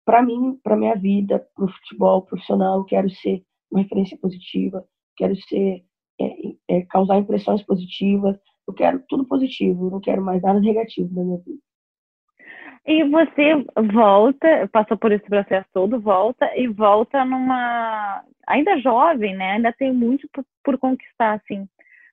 para 0.05 0.23
mim, 0.23 0.59
para 0.63 0.77
minha 0.77 0.97
vida, 0.97 1.47
para 1.55 1.65
o 1.65 1.69
futebol 1.69 2.23
profissional, 2.23 2.79
eu 2.79 2.85
quero 2.85 3.09
ser 3.09 3.43
uma 3.71 3.83
referência 3.83 4.19
positiva, 4.19 4.85
quero 5.17 5.35
ser 5.37 5.85
é, 6.21 6.77
é, 6.77 6.83
causar 6.83 7.19
impressões 7.19 7.63
positivas. 7.63 8.37
Eu 8.67 8.75
quero 8.75 9.03
tudo 9.09 9.25
positivo, 9.27 9.91
não 9.91 10.01
quero 10.01 10.23
mais 10.23 10.43
nada 10.43 10.61
negativo 10.61 11.15
na 11.15 11.23
minha 11.23 11.39
vida. 11.39 11.59
E 12.87 13.03
você 13.05 13.65
volta, 13.93 14.69
passou 14.71 14.97
por 14.97 15.11
esse 15.11 15.25
processo 15.25 15.67
todo, 15.73 16.01
volta 16.01 16.51
e 16.55 16.69
volta 16.69 17.25
numa. 17.25 18.23
Ainda 18.47 18.79
jovem, 18.79 19.35
né? 19.35 19.53
Ainda 19.53 19.73
tem 19.73 19.93
muito 19.93 20.29
por, 20.33 20.45
por 20.63 20.79
conquistar, 20.79 21.35
assim. 21.35 21.63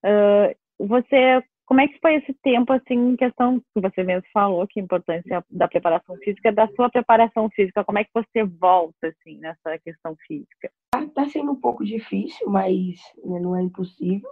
Uh, 0.03 0.87
você 0.87 1.43
como 1.71 1.79
é 1.79 1.87
que 1.87 1.97
foi 2.01 2.15
esse 2.15 2.33
tempo, 2.43 2.73
assim, 2.73 2.95
em 2.95 3.15
questão 3.15 3.61
que 3.73 3.79
você 3.79 4.03
mesmo 4.03 4.27
falou, 4.33 4.67
que 4.67 4.77
a 4.77 4.83
importância 4.83 5.41
da 5.49 5.69
preparação 5.69 6.17
física, 6.17 6.51
da 6.51 6.67
sua 6.75 6.89
preparação 6.89 7.49
física, 7.49 7.85
como 7.85 7.97
é 7.97 8.03
que 8.03 8.09
você 8.13 8.43
volta, 8.43 9.07
assim, 9.07 9.37
nessa 9.37 9.77
questão 9.79 10.13
física? 10.27 10.69
Tá, 10.91 11.07
tá 11.07 11.29
sendo 11.29 11.53
um 11.53 11.55
pouco 11.55 11.85
difícil, 11.85 12.49
mas 12.49 12.99
né, 13.23 13.39
não 13.39 13.55
é 13.55 13.61
impossível. 13.61 14.29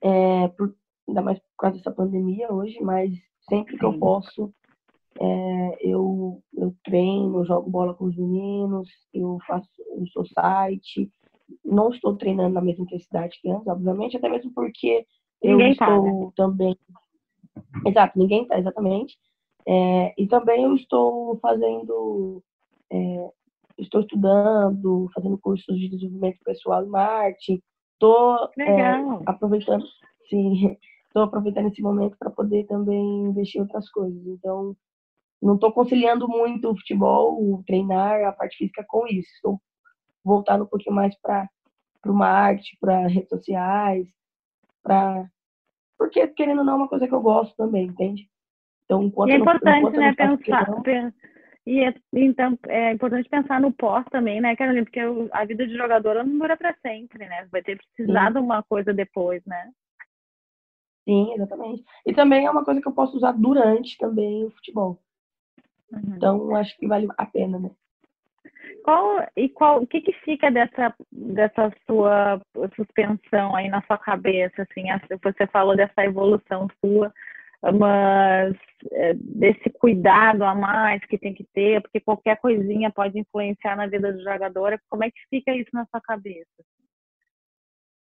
É, 0.00 0.46
por, 0.56 0.72
ainda 1.08 1.20
mais 1.20 1.36
por 1.40 1.56
causa 1.58 1.78
dessa 1.78 1.90
pandemia 1.90 2.52
hoje, 2.52 2.78
mas 2.80 3.10
sempre 3.48 3.76
que 3.76 3.84
eu 3.84 3.98
posso, 3.98 4.54
é, 5.20 5.78
eu, 5.80 6.40
eu 6.56 6.72
treino, 6.84 7.40
eu 7.40 7.44
jogo 7.44 7.68
bola 7.68 7.92
com 7.92 8.04
os 8.04 8.16
meninos, 8.16 8.88
eu 9.12 9.36
faço 9.48 9.68
o 9.96 10.06
seu 10.10 10.24
site. 10.26 11.10
Não 11.64 11.90
estou 11.90 12.16
treinando 12.16 12.54
na 12.54 12.60
mesma 12.60 12.84
intensidade 12.84 13.36
que 13.42 13.50
antes, 13.50 13.66
obviamente, 13.66 14.16
até 14.16 14.28
mesmo 14.28 14.52
porque 14.54 15.04
Ninguém 15.42 15.70
eu 15.70 15.76
tá, 15.76 15.84
estou 15.84 16.26
né? 16.26 16.32
também. 16.36 16.78
Exato, 17.86 18.18
ninguém 18.18 18.42
está, 18.42 18.58
exatamente. 18.58 19.16
É, 19.66 20.14
e 20.16 20.26
também 20.26 20.64
eu 20.64 20.74
estou 20.74 21.38
fazendo, 21.38 22.42
é, 22.90 23.30
estou 23.78 24.00
estudando, 24.00 25.10
fazendo 25.14 25.38
cursos 25.38 25.78
de 25.78 25.88
desenvolvimento 25.88 26.38
pessoal 26.44 26.84
e 26.84 26.88
marketing. 26.88 27.62
Estou 27.94 28.50
é, 28.58 28.92
aproveitando, 29.26 29.84
sim, 30.28 30.76
estou 31.08 31.22
aproveitando 31.22 31.68
esse 31.68 31.82
momento 31.82 32.16
para 32.18 32.30
poder 32.30 32.64
também 32.66 33.24
investir 33.24 33.58
em 33.58 33.62
outras 33.62 33.90
coisas. 33.90 34.26
Então, 34.26 34.76
não 35.42 35.54
estou 35.54 35.72
conciliando 35.72 36.28
muito 36.28 36.70
o 36.70 36.76
futebol, 36.76 37.34
o 37.40 37.62
treinar, 37.66 38.24
a 38.24 38.32
parte 38.32 38.56
física 38.56 38.84
com 38.86 39.06
isso. 39.06 39.28
Estou 39.34 39.60
voltando 40.24 40.64
um 40.64 40.68
pouquinho 40.68 40.94
mais 40.94 41.14
para 41.20 41.48
o 42.06 42.12
marketing, 42.12 42.76
para 42.80 43.06
redes 43.06 43.28
sociais, 43.28 44.06
para 44.86 45.28
porque 45.98 46.28
querendo 46.28 46.58
ou 46.58 46.64
não 46.64 46.74
é 46.74 46.76
uma 46.76 46.88
coisa 46.88 47.08
que 47.08 47.14
eu 47.14 47.20
gosto 47.20 47.56
também, 47.56 47.86
entende? 47.86 48.28
Então, 48.84 49.02
enquanto 49.02 49.30
e 49.30 49.32
é 49.32 49.36
importante, 49.36 49.82
não, 49.82 49.90
né, 49.90 50.14
pensar, 50.14 51.12
e 51.66 51.80
é, 51.80 51.94
então 52.12 52.56
é 52.68 52.92
importante 52.92 53.28
pensar 53.28 53.60
no 53.60 53.72
pós 53.72 54.04
também, 54.10 54.40
né, 54.40 54.54
Carolina? 54.54 54.84
Porque 54.84 55.00
a 55.32 55.44
vida 55.44 55.66
de 55.66 55.76
jogadora 55.76 56.22
não 56.22 56.38
dura 56.38 56.56
para 56.56 56.76
sempre, 56.80 57.26
né? 57.26 57.48
Vai 57.50 57.62
ter 57.62 57.76
precisado 57.76 58.38
uma 58.38 58.62
coisa 58.62 58.94
depois, 58.94 59.44
né? 59.44 59.72
Sim, 61.04 61.34
exatamente. 61.34 61.84
E 62.06 62.12
também 62.12 62.46
é 62.46 62.50
uma 62.50 62.64
coisa 62.64 62.80
que 62.80 62.86
eu 62.86 62.92
posso 62.92 63.16
usar 63.16 63.32
durante 63.32 63.98
também 63.98 64.44
o 64.44 64.50
futebol. 64.50 65.00
Uhum. 65.90 66.14
Então, 66.16 66.54
acho 66.54 66.76
que 66.78 66.86
vale 66.86 67.08
a 67.16 67.26
pena, 67.26 67.58
né? 67.58 67.70
Qual 68.86 69.26
e 69.36 69.48
qual 69.48 69.82
o 69.82 69.86
que 69.86 70.00
que 70.00 70.12
fica 70.12 70.48
dessa 70.48 70.94
dessa 71.10 71.72
sua 71.88 72.40
suspensão 72.76 73.56
aí 73.56 73.68
na 73.68 73.82
sua 73.82 73.98
cabeça 73.98 74.62
assim? 74.62 74.84
Você 75.24 75.44
falou 75.48 75.76
dessa 75.76 76.04
evolução 76.04 76.68
sua, 76.80 77.12
mas 77.60 78.56
é, 78.92 79.14
desse 79.14 79.70
cuidado 79.70 80.44
a 80.44 80.54
mais 80.54 81.04
que 81.06 81.18
tem 81.18 81.34
que 81.34 81.42
ter, 81.52 81.82
porque 81.82 81.98
qualquer 81.98 82.36
coisinha 82.36 82.88
pode 82.92 83.18
influenciar 83.18 83.74
na 83.74 83.88
vida 83.88 84.12
do 84.12 84.22
jogador. 84.22 84.80
Como 84.88 85.02
é 85.02 85.10
que 85.10 85.18
fica 85.30 85.52
isso 85.52 85.70
na 85.72 85.84
sua 85.86 86.00
cabeça? 86.00 86.46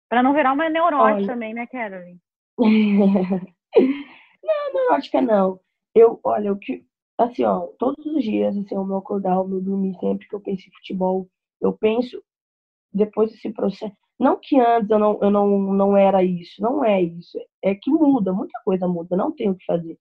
Para 0.08 0.22
não 0.22 0.36
virar 0.36 0.54
uma 0.54 0.70
neurose 0.70 1.26
também, 1.26 1.52
né, 1.52 1.66
Carolyn? 1.66 2.20
não, 2.60 3.42
neurótica 4.76 5.20
não. 5.20 5.60
Eu, 5.96 6.20
olha, 6.24 6.54
o 6.54 6.60
que 6.60 6.88
assim, 7.20 7.44
ó, 7.44 7.68
todos 7.80 8.06
os 8.06 8.24
dias, 8.24 8.58
assim, 8.58 8.76
o 8.76 8.86
meu 8.86 8.98
acordar, 8.98 9.40
o 9.42 9.48
meu 9.48 9.62
dormir, 9.62 9.96
sempre 10.00 10.28
que 10.28 10.36
eu 10.36 10.42
penso 10.42 10.68
em 10.68 10.72
futebol, 10.74 11.30
eu 11.62 11.74
penso 11.74 12.22
depois 12.94 13.32
desse 13.32 13.52
processo. 13.52 13.96
Não 14.20 14.38
que 14.42 14.60
antes 14.60 14.90
eu 14.90 15.00
não, 15.00 15.20
eu 15.22 15.32
não, 15.32 15.48
não 15.74 15.98
era 15.98 16.24
isso, 16.24 16.62
não 16.62 16.84
é 16.84 17.02
isso. 17.02 17.38
É 17.64 17.76
que 17.76 17.90
muda, 17.92 18.34
muita 18.34 18.60
coisa 18.66 18.88
muda, 18.88 19.16
não 19.16 19.32
tem 19.32 19.50
o 19.50 19.56
que 19.56 19.66
fazer. 19.66 19.98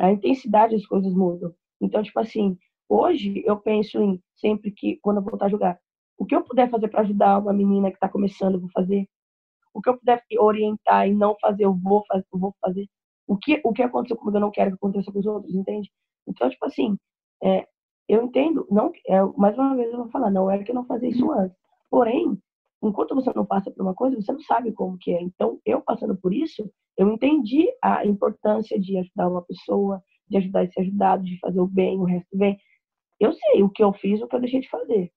A 0.00 0.10
intensidade 0.12 0.74
das 0.76 0.86
coisas 0.86 1.12
mudam. 1.14 1.54
Então, 1.80 2.02
tipo 2.02 2.18
assim, 2.20 2.58
hoje 2.88 3.42
eu 3.46 3.58
penso 3.58 4.00
em 4.02 4.22
sempre 4.36 4.70
que, 4.72 4.98
quando 5.02 5.18
eu 5.18 5.24
voltar 5.24 5.46
a 5.46 5.48
jogar, 5.50 5.78
o 6.18 6.24
que 6.26 6.34
eu 6.34 6.44
puder 6.44 6.70
fazer 6.70 6.88
para 6.88 7.02
ajudar 7.02 7.38
uma 7.38 7.52
menina 7.52 7.90
que 7.90 7.96
está 7.96 8.08
começando, 8.08 8.54
eu 8.54 8.60
vou 8.60 8.70
fazer. 8.72 9.08
O 9.74 9.82
que 9.82 9.90
eu 9.90 9.98
puder 9.98 10.22
orientar 10.38 11.08
e 11.08 11.14
não 11.14 11.36
fazer, 11.40 11.64
eu 11.64 11.74
vou 11.74 12.04
fazer. 12.06 12.26
Eu 12.32 12.38
vou 12.38 12.54
fazer. 12.60 12.88
O 13.26 13.36
que, 13.36 13.60
o 13.64 13.72
que 13.72 13.82
aconteceu 13.82 14.16
comigo, 14.16 14.36
eu 14.36 14.40
não 14.40 14.50
quero 14.50 14.70
que 14.70 14.76
aconteça 14.76 15.12
com 15.12 15.18
os 15.18 15.26
outros, 15.26 15.54
entende? 15.54 15.90
Então, 16.26 16.48
tipo 16.48 16.64
assim, 16.66 16.96
é, 17.42 17.66
eu 18.08 18.22
entendo, 18.22 18.66
não, 18.70 18.92
é, 19.08 19.22
mais 19.36 19.56
uma 19.56 19.74
vez 19.76 19.90
eu 19.90 19.98
vou 19.98 20.10
falar, 20.10 20.30
não 20.30 20.50
é 20.50 20.62
que 20.62 20.70
eu 20.70 20.74
não 20.74 20.86
fazia 20.86 21.08
isso 21.08 21.30
antes. 21.30 21.56
Porém, 21.90 22.38
enquanto 22.82 23.14
você 23.14 23.32
não 23.34 23.46
passa 23.46 23.70
por 23.70 23.82
uma 23.82 23.94
coisa, 23.94 24.16
você 24.16 24.32
não 24.32 24.40
sabe 24.40 24.72
como 24.72 24.98
que 24.98 25.12
é. 25.12 25.22
Então, 25.22 25.60
eu 25.64 25.80
passando 25.80 26.16
por 26.16 26.32
isso, 26.32 26.70
eu 26.96 27.08
entendi 27.12 27.66
a 27.82 28.04
importância 28.06 28.78
de 28.78 28.98
ajudar 28.98 29.28
uma 29.28 29.42
pessoa, 29.42 30.02
de 30.28 30.38
ajudar 30.38 30.64
e 30.64 30.72
ser 30.72 30.80
ajudado, 30.80 31.24
de 31.24 31.38
fazer 31.38 31.60
o 31.60 31.66
bem, 31.66 31.98
o 31.98 32.04
resto 32.04 32.36
bem. 32.36 32.58
Eu 33.20 33.32
sei 33.32 33.62
o 33.62 33.70
que 33.70 33.82
eu 33.82 33.92
fiz, 33.92 34.20
o 34.20 34.26
que 34.26 34.36
eu 34.36 34.40
deixei 34.40 34.60
de 34.60 34.68
fazer. 34.68 35.12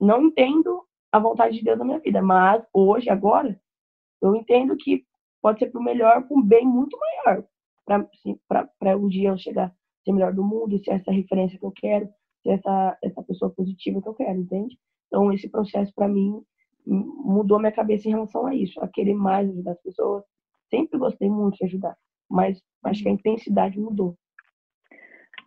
Não 0.00 0.22
entendo 0.26 0.84
a 1.12 1.18
vontade 1.18 1.58
de 1.58 1.64
Deus 1.64 1.78
na 1.78 1.84
minha 1.84 2.00
vida, 2.00 2.22
mas 2.22 2.64
hoje, 2.72 3.10
agora, 3.10 3.60
eu 4.20 4.34
entendo 4.34 4.76
que 4.76 5.04
pode 5.40 5.58
ser 5.58 5.70
para 5.70 5.80
o 5.80 5.84
melhor, 5.84 6.26
para 6.26 6.36
um 6.36 6.42
bem 6.42 6.66
muito 6.66 6.98
maior 6.98 7.44
para 7.84 8.96
um 8.96 9.08
dia 9.08 9.30
eu 9.30 9.38
chegar 9.38 9.72
ser 10.04 10.12
melhor 10.12 10.32
do 10.32 10.44
mundo, 10.44 10.82
ser 10.82 10.92
essa 10.92 11.12
referência 11.12 11.58
que 11.58 11.64
eu 11.64 11.72
quero, 11.72 12.08
ser 12.42 12.50
essa, 12.50 12.98
essa 13.02 13.22
pessoa 13.22 13.50
positiva 13.50 14.02
que 14.02 14.08
eu 14.08 14.14
quero, 14.14 14.40
entende? 14.40 14.76
Então, 15.06 15.32
esse 15.32 15.48
processo, 15.48 15.92
para 15.94 16.08
mim, 16.08 16.42
mudou 16.86 17.58
minha 17.58 17.72
cabeça 17.72 18.08
em 18.08 18.12
relação 18.12 18.46
a 18.46 18.54
isso, 18.54 18.80
a 18.82 18.88
querer 18.88 19.14
mais 19.14 19.48
ajudar 19.48 19.72
as 19.72 19.82
pessoas. 19.82 20.24
Sempre 20.70 20.98
gostei 20.98 21.28
muito 21.28 21.56
de 21.58 21.64
ajudar, 21.66 21.96
mas 22.30 22.60
acho 22.84 23.02
que 23.02 23.08
a 23.08 23.12
intensidade 23.12 23.78
mudou. 23.78 24.16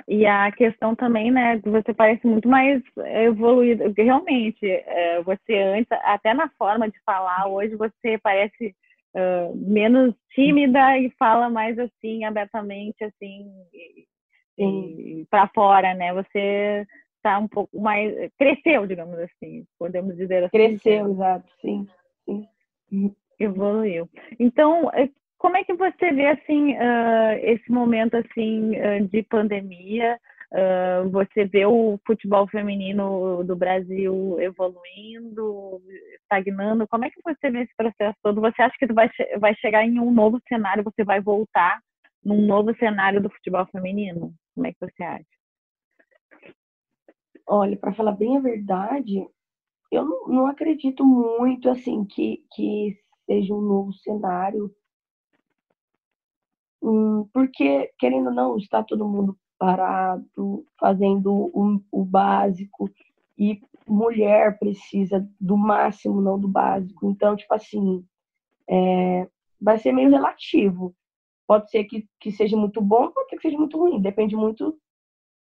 E 0.08 0.25
a 0.25 0.51
questão 0.51 0.96
também, 0.96 1.32
né, 1.32 1.60
você 1.65 1.92
parece 1.92 2.27
muito 2.27 2.48
mais 2.48 2.82
evoluída, 3.24 3.92
realmente, 3.98 4.63
é, 4.63 5.22
você 5.24 5.58
antes, 5.58 5.92
até 6.04 6.32
na 6.32 6.48
forma 6.60 6.88
de 6.88 7.00
falar, 7.04 7.48
hoje 7.48 7.75
você 7.75 8.20
parece 8.20 8.75
uh, 9.15 9.55
menos 9.55 10.13
tímida 10.34 10.98
e 10.98 11.10
fala 11.17 11.50
mais 11.50 11.77
assim, 11.79 12.24
abertamente, 12.24 13.03
assim, 13.03 13.50
para 15.29 15.48
fora, 15.48 15.93
né? 15.93 16.13
Você 16.13 16.86
está 17.17 17.39
um 17.39 17.48
pouco 17.48 17.79
mais. 17.79 18.13
cresceu, 18.38 18.86
digamos 18.86 19.17
assim, 19.19 19.65
podemos 19.79 20.15
dizer 20.15 20.43
assim. 20.43 20.57
Cresceu, 20.57 21.12
exato, 21.12 21.50
sim, 21.62 21.88
sim. 22.25 23.15
Evoluiu. 23.39 24.10
Então, 24.39 24.89
eh, 24.93 25.10
como 25.38 25.57
é 25.57 25.63
que 25.63 25.74
você 25.74 26.12
vê 26.12 26.27
assim 26.27 26.74
uh, 26.74 27.38
esse 27.41 27.69
momento 27.69 28.15
assim 28.15 28.72
uh, 28.79 29.07
de 29.07 29.24
pandemia? 29.24 30.19
Você 31.12 31.45
vê 31.45 31.65
o 31.65 32.00
futebol 32.07 32.47
feminino 32.47 33.43
do 33.43 33.55
Brasil 33.55 34.39
evoluindo, 34.39 35.81
estagnando? 36.21 36.88
Como 36.88 37.03
é 37.03 37.09
que 37.09 37.19
você 37.24 37.50
vê 37.50 37.63
esse 37.63 37.75
processo 37.75 38.17
todo? 38.24 38.39
Você 38.39 38.62
acha 38.62 38.75
que 38.79 38.85
vai, 38.93 39.09
vai 39.38 39.53
chegar 39.55 39.83
em 39.85 40.00
um 40.00 40.12
novo 40.12 40.39
cenário? 40.47 40.83
Você 40.83 41.03
vai 41.03 41.19
voltar 41.19 41.81
num 42.24 42.45
novo 42.45 42.74
cenário 42.77 43.21
do 43.21 43.29
futebol 43.29 43.65
feminino? 43.67 44.33
Como 44.53 44.67
é 44.67 44.71
que 44.71 44.79
você 44.79 45.03
acha? 45.03 45.25
Olha, 47.47 47.77
para 47.77 47.93
falar 47.93 48.13
bem 48.13 48.38
a 48.38 48.41
verdade, 48.41 49.27
eu 49.91 50.05
não, 50.05 50.27
não 50.27 50.47
acredito 50.47 51.05
muito 51.05 51.69
assim 51.69 52.05
que, 52.05 52.43
que 52.53 52.97
seja 53.25 53.53
um 53.53 53.62
novo 53.62 53.93
cenário. 53.93 54.74
Hum, 56.81 57.27
porque, 57.33 57.91
querendo 58.00 58.27
ou 58.27 58.33
não, 58.33 58.57
está 58.57 58.83
todo 58.83 59.07
mundo 59.07 59.38
parado, 59.57 60.65
fazendo 60.79 61.33
o, 61.33 61.81
o 61.91 62.05
básico, 62.05 62.89
e 63.38 63.62
mulher 63.88 64.57
precisa 64.57 65.27
do 65.39 65.57
máximo, 65.57 66.21
não 66.21 66.39
do 66.39 66.47
básico. 66.47 67.09
Então, 67.09 67.35
tipo 67.35 67.53
assim, 67.53 68.05
é, 68.67 69.27
vai 69.59 69.77
ser 69.77 69.91
meio 69.91 70.09
relativo. 70.09 70.95
Pode 71.47 71.69
ser 71.69 71.83
que, 71.83 72.07
que 72.19 72.31
seja 72.31 72.57
muito 72.57 72.81
bom, 72.81 73.12
pode 73.12 73.29
ser 73.29 73.35
que 73.35 73.43
seja 73.43 73.57
muito 73.57 73.77
ruim. 73.77 74.01
Depende 74.01 74.35
muito 74.35 74.79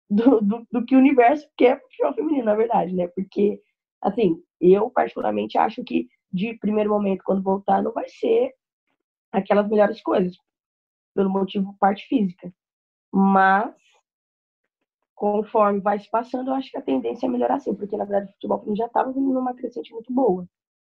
do, 0.10 0.42
do, 0.42 0.68
do 0.72 0.86
que 0.86 0.96
o 0.96 1.00
universo 1.00 1.48
quer 1.58 1.78
pro 1.80 1.88
futebol 1.88 2.14
feminino, 2.14 2.46
na 2.46 2.56
verdade, 2.56 2.94
né? 2.94 3.08
Porque, 3.08 3.62
assim, 4.02 4.42
eu 4.60 4.90
particularmente 4.90 5.58
acho 5.58 5.84
que 5.84 6.08
de 6.32 6.56
primeiro 6.56 6.90
momento, 6.90 7.24
quando 7.24 7.44
voltar, 7.44 7.84
não 7.84 7.94
vai 7.94 8.10
ser 8.10 8.54
aquelas 9.32 9.70
melhores 9.70 10.02
coisas, 10.02 10.36
pelo 11.14 11.30
motivo 11.30 11.76
parte 11.80 12.08
física. 12.08 12.52
Mas 13.12 13.76
conforme 15.24 15.80
vai 15.80 15.98
se 15.98 16.10
passando, 16.12 16.50
eu 16.50 16.54
acho 16.54 16.70
que 16.70 16.78
a 16.78 16.82
tendência 16.82 17.26
é 17.26 17.30
melhorar 17.30 17.58
sim, 17.58 17.74
porque 17.74 17.96
na 17.96 18.04
verdade 18.04 18.30
o 18.30 18.34
futebol 18.34 18.76
já 18.76 18.88
estava 18.88 19.10
vindo 19.14 19.32
numa 19.32 19.54
crescente 19.54 19.94
muito 19.94 20.12
boa. 20.12 20.46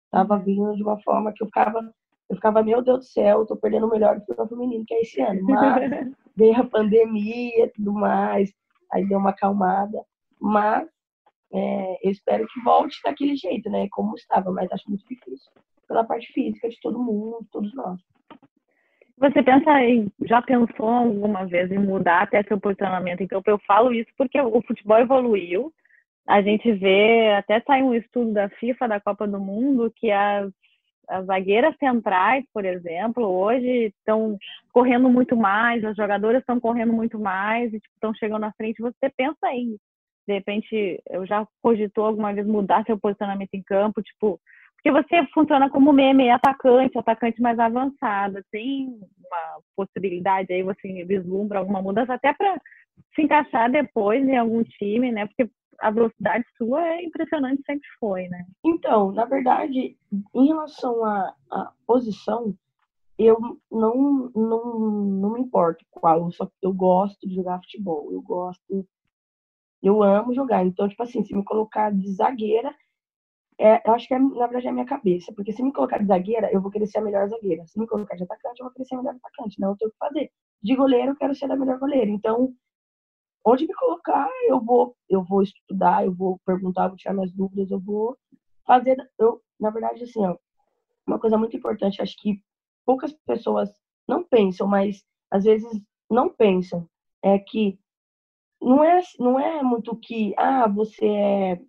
Estava 0.06 0.36
uhum. 0.36 0.44
vindo 0.44 0.76
de 0.78 0.84
uma 0.84 0.98
forma 1.02 1.34
que 1.34 1.44
eu 1.44 1.48
ficava, 1.48 1.94
eu 2.30 2.36
ficava, 2.38 2.64
meu 2.64 2.82
Deus 2.82 3.00
do 3.00 3.04
céu, 3.04 3.42
estou 3.42 3.58
perdendo 3.58 3.88
o 3.88 3.90
melhor 3.90 4.16
do 4.16 4.22
futebol 4.22 4.48
feminino 4.48 4.86
que 4.88 4.94
é 4.94 5.02
esse 5.02 5.20
ano. 5.20 5.42
Mas 5.44 5.84
veio 6.34 6.62
a 6.62 6.64
pandemia 6.66 7.66
e 7.66 7.72
tudo 7.72 7.92
mais, 7.92 8.54
aí 8.94 9.06
deu 9.06 9.20
uma 9.20 9.32
acalmada. 9.32 10.02
Mas 10.40 10.88
é, 11.52 12.00
eu 12.02 12.10
espero 12.10 12.48
que 12.48 12.64
volte 12.64 13.02
daquele 13.04 13.36
jeito, 13.36 13.70
né? 13.70 13.90
Como 13.92 14.16
estava, 14.16 14.50
mas 14.50 14.72
acho 14.72 14.88
muito 14.88 15.06
difícil 15.10 15.52
pela 15.90 16.06
parte 16.06 16.32
física 16.32 16.70
de 16.70 16.80
todo 16.80 17.04
mundo, 17.04 17.46
todos 17.52 17.76
nós. 17.76 18.00
Você 19.18 19.44
pensa 19.44 19.84
em, 19.84 20.12
já 20.26 20.42
pensou 20.42 20.88
alguma 20.88 21.46
vez 21.46 21.72
em 21.72 21.78
mudar 21.78 22.24
até 22.24 22.44
seu 22.44 22.60
posicionamento? 22.60 23.22
Então, 23.22 23.42
eu 23.46 23.60
falo 23.60 23.94
isso 23.94 24.10
porque 24.18 24.40
o 24.40 24.62
futebol 24.64 24.98
evoluiu. 24.98 25.72
A 26.28 26.42
gente 26.42 26.72
vê, 26.72 27.34
até 27.34 27.60
sai 27.62 27.82
um 27.84 27.94
estudo 27.94 28.34
da 28.34 28.50
FIFA, 28.50 28.88
da 28.88 29.00
Copa 29.00 29.28
do 29.28 29.40
Mundo, 29.40 29.92
que 29.96 30.12
as, 30.12 30.52
as 31.08 31.26
zagueiras 31.26 31.76
centrais, 31.78 32.46
por 32.54 32.64
exemplo, 32.64 33.26
hoje 33.26 33.94
estão 33.98 34.38
correndo 34.72 35.10
muito 35.10 35.36
mais, 35.36 35.84
as 35.84 35.96
jogadoras 35.96 36.42
estão 36.42 36.60
correndo 36.60 36.94
muito 36.94 37.20
mais 37.20 37.74
e 37.74 37.80
tipo, 37.80 37.94
estão 37.96 38.14
chegando 38.14 38.42
na 38.42 38.54
frente. 38.54 38.82
Você 38.82 39.10
pensa 39.16 39.38
aí, 39.44 39.78
de 40.28 40.34
repente, 40.34 41.02
eu 41.10 41.26
já 41.26 41.46
cogitou 41.62 42.06
alguma 42.06 42.34
vez 42.34 42.48
mudar 42.48 42.86
seu 42.86 42.98
posicionamento 42.98 43.54
em 43.54 43.64
campo, 43.64 44.02
tipo, 44.02 44.40
porque 44.82 44.92
você 44.92 45.28
funciona 45.32 45.70
como 45.70 45.94
meme 45.94 46.32
atacante, 46.32 46.98
atacante 46.98 47.40
mais 47.40 47.60
avançado. 47.60 48.44
Tem 48.52 48.88
alguma 48.88 49.62
possibilidade 49.76 50.52
aí, 50.52 50.64
você 50.64 51.06
vislumbra 51.06 51.60
alguma 51.60 51.82
mudança, 51.82 52.16
até 52.16 52.34
para 52.34 52.60
se 53.14 53.22
encaixar 53.22 53.72
depois 53.72 54.28
em 54.28 54.38
algum 54.38 54.64
time, 54.64 55.12
né? 55.12 55.28
Porque 55.28 55.52
a 55.80 55.92
velocidade 55.92 56.44
sua 56.58 56.84
é 56.84 57.04
impressionante, 57.04 57.62
sempre 57.64 57.88
foi, 58.00 58.28
né? 58.28 58.44
Então, 58.66 59.12
na 59.12 59.26
verdade, 59.26 59.96
em 60.34 60.48
relação 60.48 61.06
à, 61.06 61.36
à 61.52 61.72
posição, 61.86 62.56
eu 63.20 63.38
não, 63.72 64.32
não, 64.36 64.80
não 64.80 65.34
me 65.34 65.42
importo 65.42 65.86
qual, 65.92 66.32
só 66.32 66.50
eu 66.60 66.74
gosto 66.74 67.28
de 67.28 67.36
jogar 67.36 67.60
futebol, 67.60 68.12
eu 68.12 68.22
gosto, 68.22 68.88
eu 69.84 70.02
amo 70.02 70.34
jogar. 70.34 70.66
Então, 70.66 70.90
tipo 70.90 71.04
assim, 71.04 71.24
se 71.24 71.36
me 71.36 71.44
colocar 71.44 71.92
de 71.92 72.12
zagueira, 72.12 72.74
é, 73.60 73.88
eu 73.88 73.94
acho 73.94 74.08
que 74.08 74.14
é, 74.14 74.20
na 74.20 74.48
verdade 74.48 74.68
é 74.68 74.70
a 74.70 74.74
minha 74.74 74.86
cabeça, 74.86 75.32
porque 75.34 75.52
se 75.52 75.62
me 75.64 75.72
colocar 75.72 76.00
de 76.00 76.06
zagueira, 76.06 76.52
eu 76.52 76.62
vou 76.62 76.72
querer 76.72 76.88
ser 76.88 77.00
a 77.00 77.02
melhor 77.02 77.28
zagueira. 77.28 77.66
Se 77.68 77.80
me 77.80 77.88
colocar 77.88 78.16
de 78.16 78.24
atacante, 78.24 78.60
eu 78.60 78.66
vou 78.66 78.74
querer 78.74 78.86
ser 78.86 78.96
a 78.96 78.98
melhor 78.98 79.16
atacante. 79.16 79.60
Não 79.60 79.70
eu 79.70 79.78
tenho 79.78 79.92
que 79.92 79.98
fazer. 79.98 80.32
De 80.64 80.76
goleiro, 80.76 81.12
eu 81.12 81.16
quero 81.16 81.36
ser 81.36 81.52
a 81.52 81.56
melhor 81.56 81.78
goleira. 81.80 82.10
Então, 82.10 82.54
onde 83.46 83.68
me 83.68 83.74
colocar, 83.74 84.30
eu 84.48 84.60
vou, 84.60 84.96
eu 85.10 85.24
vou 85.24 85.42
estudar, 85.42 86.06
eu 86.06 86.14
vou 86.14 86.40
perguntar, 86.46 86.88
vou 86.88 86.98
tirar 86.98 87.14
minhas 87.14 87.32
dúvidas, 87.34 87.72
eu 87.72 87.80
vou 87.80 88.18
fazer. 88.66 88.98
Eu, 89.20 89.42
na 89.60 89.70
verdade, 89.70 90.04
assim, 90.04 90.26
ó, 90.26 90.38
uma 91.06 91.20
coisa 91.20 91.38
muito 91.38 91.56
importante, 91.56 92.02
acho 92.02 92.16
que 92.18 92.42
poucas 92.86 93.14
pessoas 93.26 93.70
não 94.08 94.24
pensam, 94.24 94.68
mas 94.68 95.04
às 95.30 95.44
vezes 95.44 95.82
não 96.10 96.30
pensam, 96.30 96.88
é 97.24 97.40
que 97.40 97.80
não 98.62 98.84
é, 98.84 99.02
não 99.20 99.40
é 99.40 99.64
muito 99.64 99.96
que, 99.96 100.34
ah, 100.38 100.68
você 100.68 101.08
é, 101.08 101.62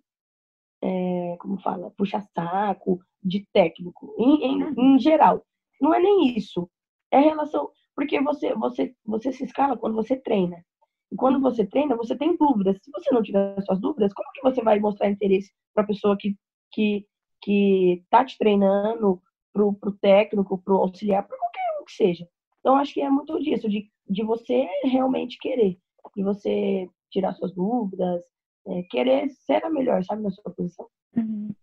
é 0.83 1.37
como 1.37 1.57
fala, 1.61 1.91
puxa 1.91 2.21
saco 2.35 2.99
de 3.23 3.47
técnico, 3.53 4.13
em, 4.19 4.43
em, 4.45 4.95
em 4.95 4.99
geral. 4.99 5.45
Não 5.81 5.93
é 5.93 5.99
nem 5.99 6.35
isso. 6.37 6.69
É 7.09 7.19
relação, 7.19 7.69
porque 7.95 8.19
você, 8.21 8.53
você, 8.53 8.93
você 9.05 9.31
se 9.31 9.45
escala 9.45 9.77
quando 9.77 9.95
você 9.95 10.17
treina. 10.17 10.63
E 11.11 11.15
quando 11.15 11.39
você 11.39 11.65
treina, 11.65 11.95
você 11.95 12.17
tem 12.17 12.35
dúvidas. 12.35 12.77
Se 12.83 12.91
você 12.91 13.13
não 13.13 13.21
tiver 13.21 13.61
suas 13.61 13.79
dúvidas, 13.79 14.13
como 14.13 14.31
que 14.33 14.41
você 14.41 14.61
vai 14.61 14.79
mostrar 14.79 15.09
interesse 15.09 15.51
para 15.73 15.83
a 15.83 15.87
pessoa 15.87 16.17
que, 16.19 16.35
que, 16.71 17.05
que 17.41 18.03
tá 18.09 18.25
te 18.25 18.37
treinando, 18.37 19.21
pro, 19.53 19.73
pro 19.73 19.93
técnico, 19.93 20.57
pro 20.57 20.77
auxiliar, 20.77 21.25
para 21.25 21.37
qualquer 21.37 21.81
um 21.81 21.85
que 21.85 21.91
seja. 21.93 22.27
Então, 22.59 22.75
acho 22.75 22.93
que 22.93 23.01
é 23.01 23.09
muito 23.09 23.39
disso, 23.39 23.69
de, 23.69 23.89
de 24.09 24.23
você 24.23 24.67
realmente 24.83 25.37
querer, 25.37 25.77
de 26.15 26.23
você 26.23 26.89
tirar 27.11 27.33
suas 27.33 27.53
dúvidas, 27.53 28.23
é, 28.67 28.83
querer 28.89 29.29
ser 29.45 29.63
a 29.63 29.69
melhor, 29.69 30.03
sabe, 30.03 30.23
na 30.23 30.31
sua 30.31 30.53
posição. 30.53 30.87
Uhum. 31.15 31.53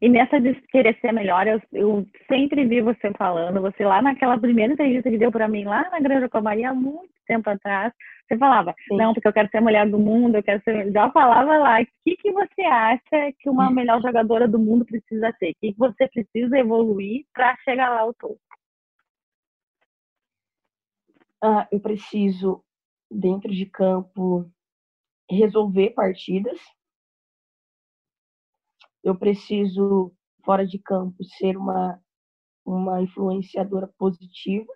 E 0.00 0.08
nessa 0.08 0.40
de 0.40 0.54
querer 0.68 0.96
ser 1.00 1.12
melhor, 1.12 1.46
eu, 1.46 1.60
eu, 1.72 2.06
sempre 2.28 2.64
vi 2.64 2.80
você 2.80 3.10
falando, 3.18 3.60
você 3.60 3.84
lá 3.84 4.00
naquela 4.00 4.38
primeira 4.38 4.72
entrevista 4.72 5.10
que 5.10 5.18
deu 5.18 5.32
para 5.32 5.48
mim, 5.48 5.64
lá 5.64 5.88
na 5.90 5.98
Granja 5.98 6.28
Comaria, 6.28 6.70
há 6.70 6.74
muito 6.74 7.10
tempo 7.26 7.50
atrás, 7.50 7.92
você 8.28 8.38
falava, 8.38 8.74
Sim. 8.88 8.96
não, 8.96 9.12
porque 9.12 9.26
eu 9.26 9.32
quero 9.32 9.48
ser 9.50 9.56
a 9.58 9.62
mulher 9.62 9.88
do 9.90 9.98
mundo, 9.98 10.36
eu 10.36 10.42
quero 10.42 10.62
ser. 10.62 10.92
Já 10.92 11.10
falava 11.10 11.58
lá, 11.58 11.80
o 11.80 11.86
que, 12.04 12.16
que 12.16 12.30
você 12.30 12.62
acha 12.62 13.32
que 13.40 13.50
uma 13.50 13.70
melhor 13.70 14.00
jogadora 14.00 14.46
do 14.46 14.58
mundo 14.58 14.84
precisa 14.84 15.32
ter? 15.40 15.50
O 15.50 15.54
que, 15.60 15.72
que 15.72 15.78
você 15.78 16.08
precisa 16.08 16.56
evoluir 16.56 17.24
para 17.34 17.56
chegar 17.64 17.90
lá 17.90 18.00
ao 18.00 18.14
topo? 18.14 18.38
Ah, 21.42 21.66
eu 21.72 21.80
preciso, 21.80 22.62
dentro 23.10 23.50
de 23.50 23.66
campo, 23.66 24.48
resolver 25.34 25.90
partidas. 25.90 26.58
Eu 29.02 29.16
preciso, 29.16 30.12
fora 30.44 30.66
de 30.66 30.78
campo, 30.78 31.24
ser 31.38 31.56
uma, 31.56 32.00
uma 32.64 33.00
influenciadora 33.00 33.88
positiva, 33.98 34.70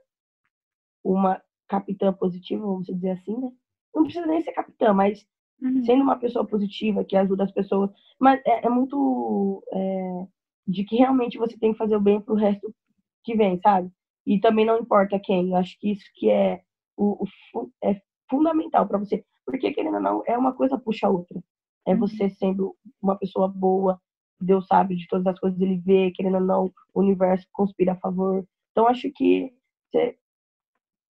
uma 1.02 1.42
capitã 1.68 2.12
positiva, 2.12 2.64
vamos 2.64 2.87
dizer 2.87 3.11
assim, 3.11 3.37
né? 3.37 3.50
Não 3.94 4.05
precisa 4.05 4.26
nem 4.26 4.42
ser 4.42 4.52
capitã, 4.52 4.92
mas 4.92 5.26
uhum. 5.61 5.85
sendo 5.85 6.02
uma 6.02 6.18
pessoa 6.18 6.46
positiva 6.46 7.05
que 7.05 7.16
ajuda 7.16 7.44
as 7.44 7.52
pessoas. 7.52 7.90
Mas 8.18 8.40
é, 8.46 8.66
é 8.66 8.68
muito 8.68 9.62
é, 9.72 10.26
de 10.66 10.85
que 10.85 10.96
realmente 10.96 11.38
você 11.38 11.59
tem 11.59 11.72
que 11.72 11.78
fazer 11.78 11.96
o 11.96 12.00
bem 12.00 12.20
pro 12.20 12.35
resto 12.35 12.74
que 13.22 13.37
vem, 13.37 13.61
sabe? 13.61 13.90
E 14.26 14.40
também 14.40 14.64
não 14.64 14.78
importa 14.78 15.20
quem. 15.20 15.50
Eu 15.50 15.57
acho 15.57 15.78
que 15.78 15.92
isso 15.92 16.05
que 16.14 16.31
é 16.31 16.62
o, 16.96 17.24
o 17.55 17.70
é 17.83 18.00
fundamental 18.28 18.87
para 18.88 18.98
você, 18.98 19.24
porque 19.44 19.72
querendo 19.72 19.96
ou 19.96 20.02
não 20.02 20.22
é 20.26 20.37
uma 20.37 20.52
coisa 20.52 20.78
puxa 20.78 21.07
a 21.07 21.11
outra. 21.11 21.42
É 21.87 21.92
uhum. 21.92 22.00
você 22.00 22.30
sendo 22.30 22.74
uma 23.02 23.16
pessoa 23.16 23.48
boa, 23.48 24.00
Deus 24.40 24.66
sabe 24.66 24.96
de 24.96 25.07
todas 25.07 25.26
as 25.26 25.38
coisas, 25.38 25.61
ele 25.61 25.78
vê, 25.78 26.11
querendo 26.12 26.37
ou 26.37 26.40
não, 26.40 26.72
o 26.94 27.00
universo 27.00 27.46
conspira 27.52 27.92
a 27.92 27.96
favor. 27.96 28.46
Então 28.72 28.87
acho 28.87 29.11
que 29.14 29.52
você 29.90 30.16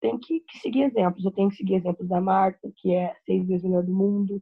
tem 0.02 0.18
que, 0.20 0.42
que, 0.42 0.60
seguir 0.60 0.84
exemplos. 0.84 1.24
Eu 1.24 1.32
tenho 1.32 1.50
que 1.50 1.56
seguir 1.56 1.76
exemplos 1.76 2.08
da 2.10 2.20
Marta, 2.20 2.72
que 2.78 2.94
é 2.94 3.16
seis 3.26 3.48
vezes 3.48 3.64
melhor 3.64 3.84
do 3.84 3.94
mundo, 3.94 4.42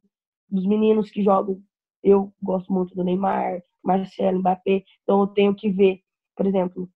dos 0.49 0.65
meninos 0.65 1.12
que 1.12 1.23
jogam. 1.23 1.62
Eu 2.04 2.34
gosto 2.41 2.73
muito 2.73 2.95
do 2.95 3.04
Neymar, 3.04 3.62
Marcelo, 3.84 4.39
Mbappé. 4.39 4.84
Então 5.04 5.21
eu 5.21 5.27
tenho 5.27 5.54
que 5.54 5.69
ver, 5.69 6.01
por 6.36 6.47
exemplo, 6.47 6.89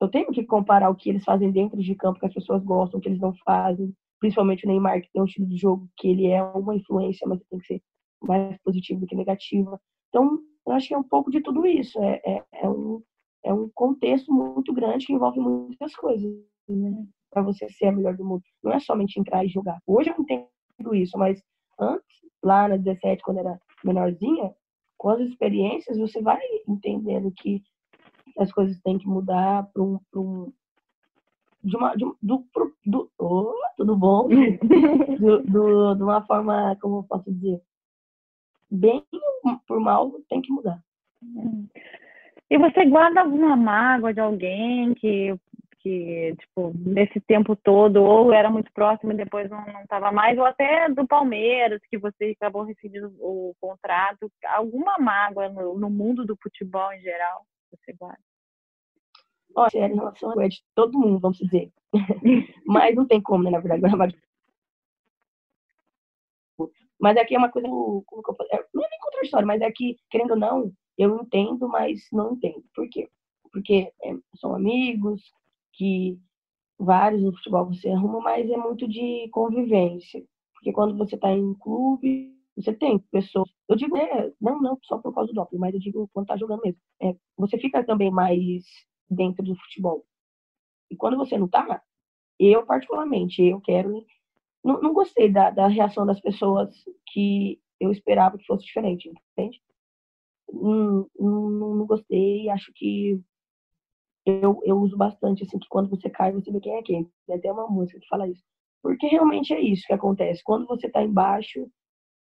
eu 0.00 0.08
tenho 0.08 0.30
que 0.30 0.44
comparar 0.44 0.90
o 0.90 0.94
que 0.94 1.10
eles 1.10 1.24
fazem 1.24 1.50
dentro 1.50 1.82
de 1.82 1.94
campo 1.94 2.20
que 2.20 2.26
as 2.26 2.34
pessoas 2.34 2.62
gostam, 2.62 2.98
o 2.98 3.02
que 3.02 3.08
eles 3.08 3.20
não 3.20 3.34
fazem. 3.44 3.92
Principalmente 4.20 4.64
o 4.64 4.68
Neymar, 4.68 5.02
que 5.02 5.10
tem 5.12 5.22
um 5.22 5.26
estilo 5.26 5.46
de 5.46 5.56
jogo 5.56 5.88
que 5.96 6.08
ele 6.08 6.26
é 6.26 6.42
uma 6.42 6.74
influência, 6.74 7.26
mas 7.28 7.40
tem 7.50 7.58
que 7.58 7.66
ser 7.66 7.82
mais 8.22 8.56
positivo 8.62 9.00
do 9.00 9.06
que 9.06 9.14
negativa. 9.14 9.80
Então, 10.08 10.38
eu 10.66 10.72
acho 10.72 10.88
que 10.88 10.94
é 10.94 10.98
um 10.98 11.02
pouco 11.02 11.30
de 11.30 11.40
tudo 11.40 11.66
isso. 11.66 11.98
É, 12.02 12.20
é, 12.24 12.44
é 12.52 12.68
um, 12.68 13.02
é 13.44 13.52
um 13.52 13.68
contexto 13.74 14.32
muito 14.32 14.72
grande 14.72 15.06
que 15.06 15.12
envolve 15.12 15.38
muitas 15.38 15.94
coisas. 15.94 16.32
Né? 16.68 17.06
para 17.36 17.42
você 17.42 17.68
ser 17.68 17.88
a 17.88 17.92
melhor 17.92 18.16
do 18.16 18.24
mundo. 18.24 18.42
Não 18.64 18.72
é 18.72 18.80
somente 18.80 19.20
entrar 19.20 19.44
e 19.44 19.48
jogar. 19.48 19.78
Hoje 19.86 20.08
eu 20.08 20.16
entendo 20.18 20.94
isso, 20.94 21.18
mas 21.18 21.42
antes, 21.78 22.06
lá 22.42 22.66
na 22.66 22.78
17, 22.78 23.22
quando 23.22 23.40
era 23.40 23.60
menorzinha, 23.84 24.54
com 24.96 25.10
as 25.10 25.20
experiências, 25.20 25.98
você 25.98 26.22
vai 26.22 26.40
entendendo 26.66 27.30
que 27.36 27.62
as 28.38 28.50
coisas 28.50 28.80
têm 28.80 28.96
que 28.96 29.06
mudar 29.06 29.70
para 29.70 29.82
um, 29.82 30.00
um, 30.14 30.50
de 31.62 31.76
uma 31.76 31.94
de, 31.94 32.04
do, 32.22 32.44
do 32.84 33.10
oh, 33.18 33.54
tudo 33.76 33.96
bom 33.96 34.28
do, 35.18 35.42
do, 35.42 35.94
de 35.94 36.02
uma 36.02 36.24
forma 36.26 36.76
como 36.80 36.98
eu 36.98 37.02
posso 37.04 37.32
dizer 37.32 37.60
bem 38.70 39.04
por 39.66 39.80
mal 39.80 40.12
tem 40.28 40.40
que 40.40 40.52
mudar 40.52 40.80
e 42.50 42.58
você 42.58 42.84
guarda 42.84 43.20
alguma 43.20 43.56
mágoa 43.56 44.12
de 44.12 44.20
alguém 44.20 44.94
que 44.94 45.34
que, 45.86 46.34
tipo, 46.40 46.72
nesse 46.76 47.20
tempo 47.20 47.54
todo, 47.54 48.02
ou 48.02 48.32
era 48.32 48.50
muito 48.50 48.72
próximo 48.72 49.12
e 49.12 49.16
depois 49.16 49.48
não 49.48 49.64
estava 49.82 50.10
mais, 50.10 50.36
ou 50.36 50.44
até 50.44 50.88
do 50.88 51.06
Palmeiras, 51.06 51.80
que 51.88 51.96
você 51.96 52.34
acabou 52.36 52.64
recebendo 52.64 53.14
o 53.20 53.54
contrato, 53.60 54.28
alguma 54.48 54.98
mágoa 54.98 55.48
no, 55.48 55.78
no 55.78 55.88
mundo 55.88 56.26
do 56.26 56.36
futebol 56.42 56.92
em 56.92 57.00
geral, 57.02 57.46
você 57.70 57.92
guarda? 57.92 58.18
Olha, 59.56 59.88
em 59.88 59.94
relação 59.94 60.34
de 60.48 60.62
todo 60.74 60.98
mundo, 60.98 61.18
vamos 61.18 61.38
dizer. 61.38 61.72
mas 62.66 62.94
não 62.94 63.06
tem 63.06 63.22
como, 63.22 63.42
né, 63.42 63.50
na 63.50 63.58
verdade. 63.58 64.14
Mas 67.00 67.16
aqui 67.16 67.34
é 67.34 67.38
uma 67.38 67.50
coisa, 67.50 67.66
como 67.68 68.22
que 68.22 68.30
eu? 68.30 68.36
É, 68.52 68.64
não 68.74 68.84
é 68.84 68.88
nem 68.90 69.00
contraditório, 69.00 69.46
mas 69.46 69.62
é 69.62 69.70
que, 69.70 69.96
querendo 70.10 70.32
ou 70.32 70.36
não, 70.36 70.72
eu 70.98 71.16
entendo, 71.16 71.68
mas 71.68 72.06
não 72.12 72.34
entendo. 72.34 72.62
Por 72.74 72.86
quê? 72.90 73.08
Porque 73.50 73.90
é, 74.02 74.14
são 74.38 74.54
amigos, 74.54 75.22
que 75.72 76.18
vários 76.78 77.22
no 77.22 77.34
futebol 77.34 77.66
você 77.66 77.88
arruma, 77.88 78.20
mas 78.20 78.50
é 78.50 78.56
muito 78.58 78.86
de 78.86 79.28
convivência. 79.30 80.22
Porque 80.54 80.72
quando 80.72 80.96
você 80.98 81.14
está 81.14 81.30
em 81.30 81.42
um 81.42 81.54
clube, 81.54 82.34
você 82.54 82.74
tem 82.74 82.98
pessoas. 83.10 83.48
Eu 83.68 83.76
digo, 83.76 83.96
é, 83.96 84.32
não, 84.40 84.60
não 84.60 84.78
só 84.82 84.98
por 84.98 85.14
causa 85.14 85.32
do 85.32 85.34
doping, 85.34 85.58
mas 85.58 85.74
eu 85.74 85.80
digo 85.80 86.10
quando 86.12 86.24
está 86.24 86.36
jogando 86.36 86.62
mesmo. 86.62 86.80
É, 87.00 87.14
você 87.38 87.58
fica 87.58 87.84
também 87.84 88.10
mais 88.10 88.64
dentro 89.08 89.44
do 89.44 89.56
futebol. 89.56 90.04
E 90.90 90.96
quando 90.96 91.16
você 91.16 91.36
não 91.36 91.46
está, 91.46 91.82
eu 92.38 92.64
particularmente, 92.66 93.42
eu 93.42 93.60
quero. 93.60 94.04
Não, 94.62 94.80
não 94.80 94.92
gostei 94.92 95.30
da, 95.30 95.50
da 95.50 95.68
reação 95.68 96.06
das 96.06 96.20
pessoas 96.20 96.74
que 97.12 97.60
eu 97.80 97.90
esperava 97.90 98.38
que 98.38 98.46
fosse 98.46 98.64
diferente, 98.64 99.12
entende? 99.32 99.60
Não, 100.52 101.08
não, 101.18 101.74
não 101.76 101.86
gostei, 101.86 102.48
acho 102.48 102.72
que 102.74 103.20
eu, 104.26 104.60
eu 104.64 104.76
uso 104.78 104.96
bastante, 104.96 105.44
assim, 105.44 105.58
que 105.58 105.68
quando 105.68 105.88
você 105.88 106.10
cai, 106.10 106.32
você 106.32 106.50
vê 106.50 106.60
quem 106.60 106.76
é 106.76 106.82
quem. 106.82 107.10
Tem 107.26 107.36
até 107.36 107.52
uma 107.52 107.68
música 107.68 108.00
que 108.00 108.08
fala 108.08 108.28
isso. 108.28 108.42
Porque 108.82 109.06
realmente 109.06 109.52
é 109.54 109.60
isso 109.60 109.86
que 109.86 109.92
acontece. 109.92 110.42
Quando 110.44 110.66
você 110.66 110.88
está 110.88 111.02
embaixo, 111.02 111.70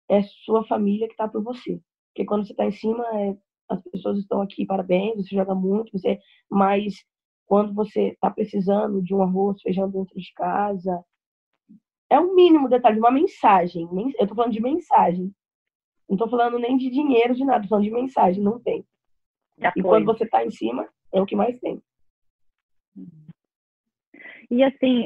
é 0.09 0.21
sua 0.45 0.65
família 0.65 1.07
que 1.07 1.13
está 1.13 1.27
por 1.27 1.41
você. 1.41 1.81
Porque 2.13 2.25
quando 2.25 2.45
você 2.45 2.53
está 2.53 2.65
em 2.65 2.71
cima, 2.71 3.05
é, 3.17 3.37
as 3.69 3.81
pessoas 3.83 4.19
estão 4.19 4.41
aqui, 4.41 4.65
parabéns, 4.65 5.15
você 5.15 5.35
joga 5.35 5.55
muito, 5.55 5.91
você, 5.91 6.19
mas 6.49 6.95
quando 7.45 7.73
você 7.73 8.09
está 8.09 8.29
precisando 8.29 9.01
de 9.01 9.13
um 9.13 9.21
arroz, 9.21 9.61
feijão 9.61 9.89
dentro 9.89 10.15
de 10.15 10.33
casa, 10.33 11.03
é 12.09 12.19
o 12.19 12.31
um 12.31 12.35
mínimo 12.35 12.69
detalhe, 12.69 12.99
uma 12.99 13.11
mensagem. 13.11 13.87
Eu 13.91 14.09
estou 14.23 14.35
falando 14.35 14.53
de 14.53 14.61
mensagem. 14.61 15.33
Não 16.07 16.15
estou 16.15 16.29
falando 16.29 16.59
nem 16.59 16.77
de 16.77 16.89
dinheiro, 16.89 17.33
de 17.33 17.43
nada, 17.43 17.63
estou 17.63 17.69
falando 17.69 17.85
de 17.85 17.91
mensagem, 17.91 18.43
não 18.43 18.59
tem. 18.59 18.85
E 19.75 19.81
quando 19.81 20.05
você 20.05 20.23
está 20.23 20.45
em 20.45 20.51
cima, 20.51 20.87
é 21.11 21.21
o 21.21 21.25
que 21.25 21.35
mais 21.35 21.59
tem. 21.59 21.81
E 24.51 24.63
assim, 24.63 25.05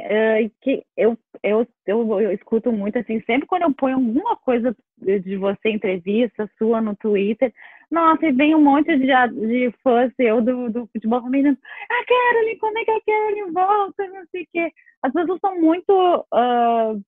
que 0.62 0.84
eu, 0.96 1.18
eu, 1.42 1.68
eu, 1.86 2.22
eu, 2.22 2.32
escuto 2.32 2.72
muito, 2.72 2.98
assim, 2.98 3.22
sempre 3.22 3.48
quando 3.48 3.64
eu 3.64 3.74
ponho 3.74 3.96
alguma 3.96 4.36
coisa 4.38 4.76
de 4.98 5.38
você, 5.38 5.70
entrevista 5.70 6.50
sua 6.58 6.82
no 6.82 6.96
Twitter, 6.96 7.54
nossa, 7.90 8.26
e 8.26 8.32
vem 8.32 8.54
um 8.54 8.64
monte 8.64 8.98
de, 8.98 9.08
de 9.48 9.74
fãs 9.82 10.12
eu 10.20 10.42
do, 10.42 10.70
do 10.70 10.88
futebol 10.88 11.22
feminino, 11.24 11.58
a 11.90 12.06
Caroline, 12.06 12.60
como 12.60 12.78
é 12.78 12.86
que 12.86 12.92
a 12.92 13.02
Caroline 13.02 13.52
volta, 13.52 14.08
não 14.08 14.26
sei 14.32 14.44
o 14.44 14.48
quê. 14.52 14.72
As 15.02 15.14
pessoas 15.14 15.40
são 15.40 15.60
muito 15.60 15.92
uh, 15.92 17.02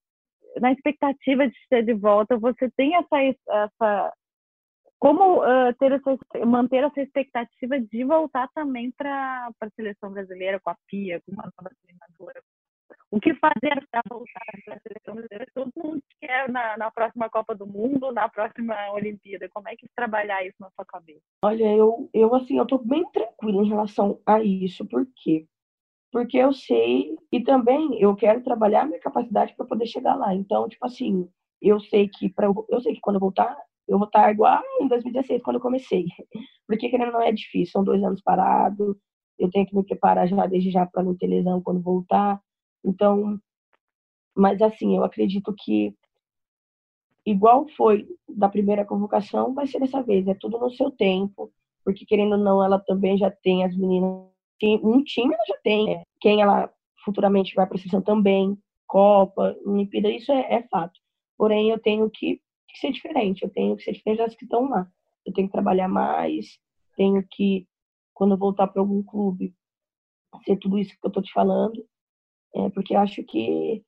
na 0.61 0.71
expectativa 0.71 1.47
de 1.47 1.55
ter 1.69 1.83
de 1.83 1.93
volta. 1.93 2.37
Você 2.37 2.69
tem 2.77 2.95
essa, 2.95 3.17
essa 3.49 4.13
como 4.99 5.41
uh, 5.43 5.73
ter 5.79 5.91
essa, 5.91 6.45
manter 6.45 6.83
essa 6.83 7.01
expectativa 7.01 7.79
de 7.79 8.03
voltar 8.03 8.47
também 8.53 8.91
para 8.91 9.49
a 9.61 9.69
seleção 9.75 10.11
brasileira 10.11 10.59
com 10.59 10.69
a 10.69 10.75
Pia, 10.87 11.21
com 11.21 11.31
uma 11.33 11.43
nova 11.43 11.75
treinadora? 11.83 12.41
O 13.11 13.19
que 13.19 13.33
fazer 13.35 13.87
para 13.89 14.01
voltar 14.07 14.45
para 14.63 14.75
a 14.75 14.79
seleção 14.79 15.15
brasileira? 15.15 15.47
Todo 15.53 15.71
mundo 15.75 16.03
quer 16.21 16.47
na, 16.49 16.77
na 16.77 16.91
próxima 16.91 17.29
Copa 17.29 17.55
do 17.55 17.65
Mundo, 17.65 18.11
na 18.11 18.29
próxima 18.29 18.75
Olimpíada. 18.91 19.49
Como 19.49 19.67
é 19.67 19.75
que 19.75 19.87
trabalhar 19.95 20.45
isso 20.45 20.57
na 20.59 20.69
sua 20.71 20.85
cabeça? 20.85 21.21
Olha, 21.43 21.75
eu, 21.75 22.09
eu 22.13 22.35
assim, 22.35 22.57
eu 22.57 22.67
tô 22.67 22.77
bem 22.77 23.03
tranquila 23.11 23.63
em 23.63 23.69
relação 23.69 24.19
a 24.25 24.43
isso. 24.43 24.85
Por 24.85 25.07
quê? 25.15 25.47
Porque 26.11 26.37
eu 26.37 26.53
sei 26.53 27.15
e 27.31 27.43
também 27.43 27.99
eu 27.99 28.15
quero 28.15 28.43
trabalhar 28.43 28.85
minha 28.85 28.99
capacidade 28.99 29.55
para 29.55 29.65
poder 29.65 29.87
chegar 29.87 30.15
lá. 30.15 30.33
Então, 30.35 30.69
tipo 30.69 30.85
assim, 30.85 31.27
eu 31.59 31.79
sei 31.79 32.07
que 32.07 32.29
para 32.29 32.47
eu 32.47 32.81
sei 32.81 32.93
que 32.93 33.01
quando 33.01 33.15
eu 33.15 33.21
voltar 33.21 33.57
eu 33.89 33.97
vou 33.97 34.05
estar 34.05 34.31
igual 34.31 34.61
em 34.79 34.87
2016, 34.87 35.41
quando 35.41 35.55
eu 35.55 35.61
comecei. 35.61 36.05
Porque 36.67 36.89
querendo 36.89 37.11
não 37.11 37.21
é 37.21 37.31
difícil, 37.31 37.71
são 37.71 37.83
dois 37.83 38.03
anos 38.03 38.21
parados, 38.21 38.95
eu 39.37 39.49
tenho 39.49 39.65
que 39.65 39.75
me 39.75 39.83
preparar 39.83 40.27
já 40.27 40.45
desde 40.45 40.69
já 40.69 40.85
para 40.85 41.01
não 41.01 41.17
ter 41.17 41.25
lesão 41.25 41.61
quando 41.61 41.81
voltar. 41.81 42.39
Então, 42.83 43.39
mas 44.35 44.61
assim, 44.61 44.95
eu 44.95 45.03
acredito 45.03 45.53
que 45.57 45.93
igual 47.25 47.67
foi 47.75 48.07
da 48.27 48.49
primeira 48.49 48.85
convocação, 48.85 49.53
vai 49.53 49.67
ser 49.67 49.79
dessa 49.79 50.01
vez, 50.01 50.27
é 50.27 50.33
tudo 50.33 50.57
no 50.57 50.71
seu 50.71 50.89
tempo, 50.89 51.51
porque 51.83 52.05
querendo 52.05 52.33
ou 52.33 52.37
não, 52.37 52.63
ela 52.63 52.79
também 52.79 53.17
já 53.17 53.29
tem 53.29 53.63
as 53.63 53.75
meninas, 53.75 54.27
um 54.83 55.03
time 55.03 55.33
ela 55.33 55.43
já 55.47 55.57
tem, 55.63 55.85
né? 55.85 56.03
quem 56.19 56.41
ela 56.41 56.71
futuramente 57.03 57.53
vai 57.55 57.65
para 57.65 57.75
a 57.75 57.79
seleção 57.79 58.01
também, 58.01 58.57
Copa, 58.87 59.55
Olimpíada, 59.65 60.09
isso 60.09 60.31
é, 60.31 60.55
é 60.55 60.67
fato. 60.67 60.99
Porém, 61.37 61.69
eu 61.69 61.79
tenho 61.79 62.09
que 62.09 62.41
que 62.69 62.79
ser 62.79 62.91
diferente. 62.91 63.43
Eu 63.43 63.49
tenho 63.49 63.75
que 63.75 63.83
ser 63.83 63.93
diferente 63.93 64.19
das 64.19 64.35
que 64.35 64.45
estão 64.45 64.69
lá. 64.69 64.87
Eu 65.25 65.33
tenho 65.33 65.47
que 65.47 65.51
trabalhar 65.51 65.87
mais, 65.87 66.59
tenho 66.95 67.25
que, 67.29 67.67
quando 68.13 68.33
eu 68.33 68.37
voltar 68.37 68.67
para 68.67 68.81
algum 68.81 69.03
clube, 69.03 69.53
ser 70.45 70.57
tudo 70.57 70.77
isso 70.77 70.91
que 70.91 71.05
eu 71.05 71.09
estou 71.09 71.23
te 71.23 71.31
falando, 71.33 71.85
é, 72.55 72.69
porque 72.69 72.95
acho 72.95 73.23
que 73.23 73.83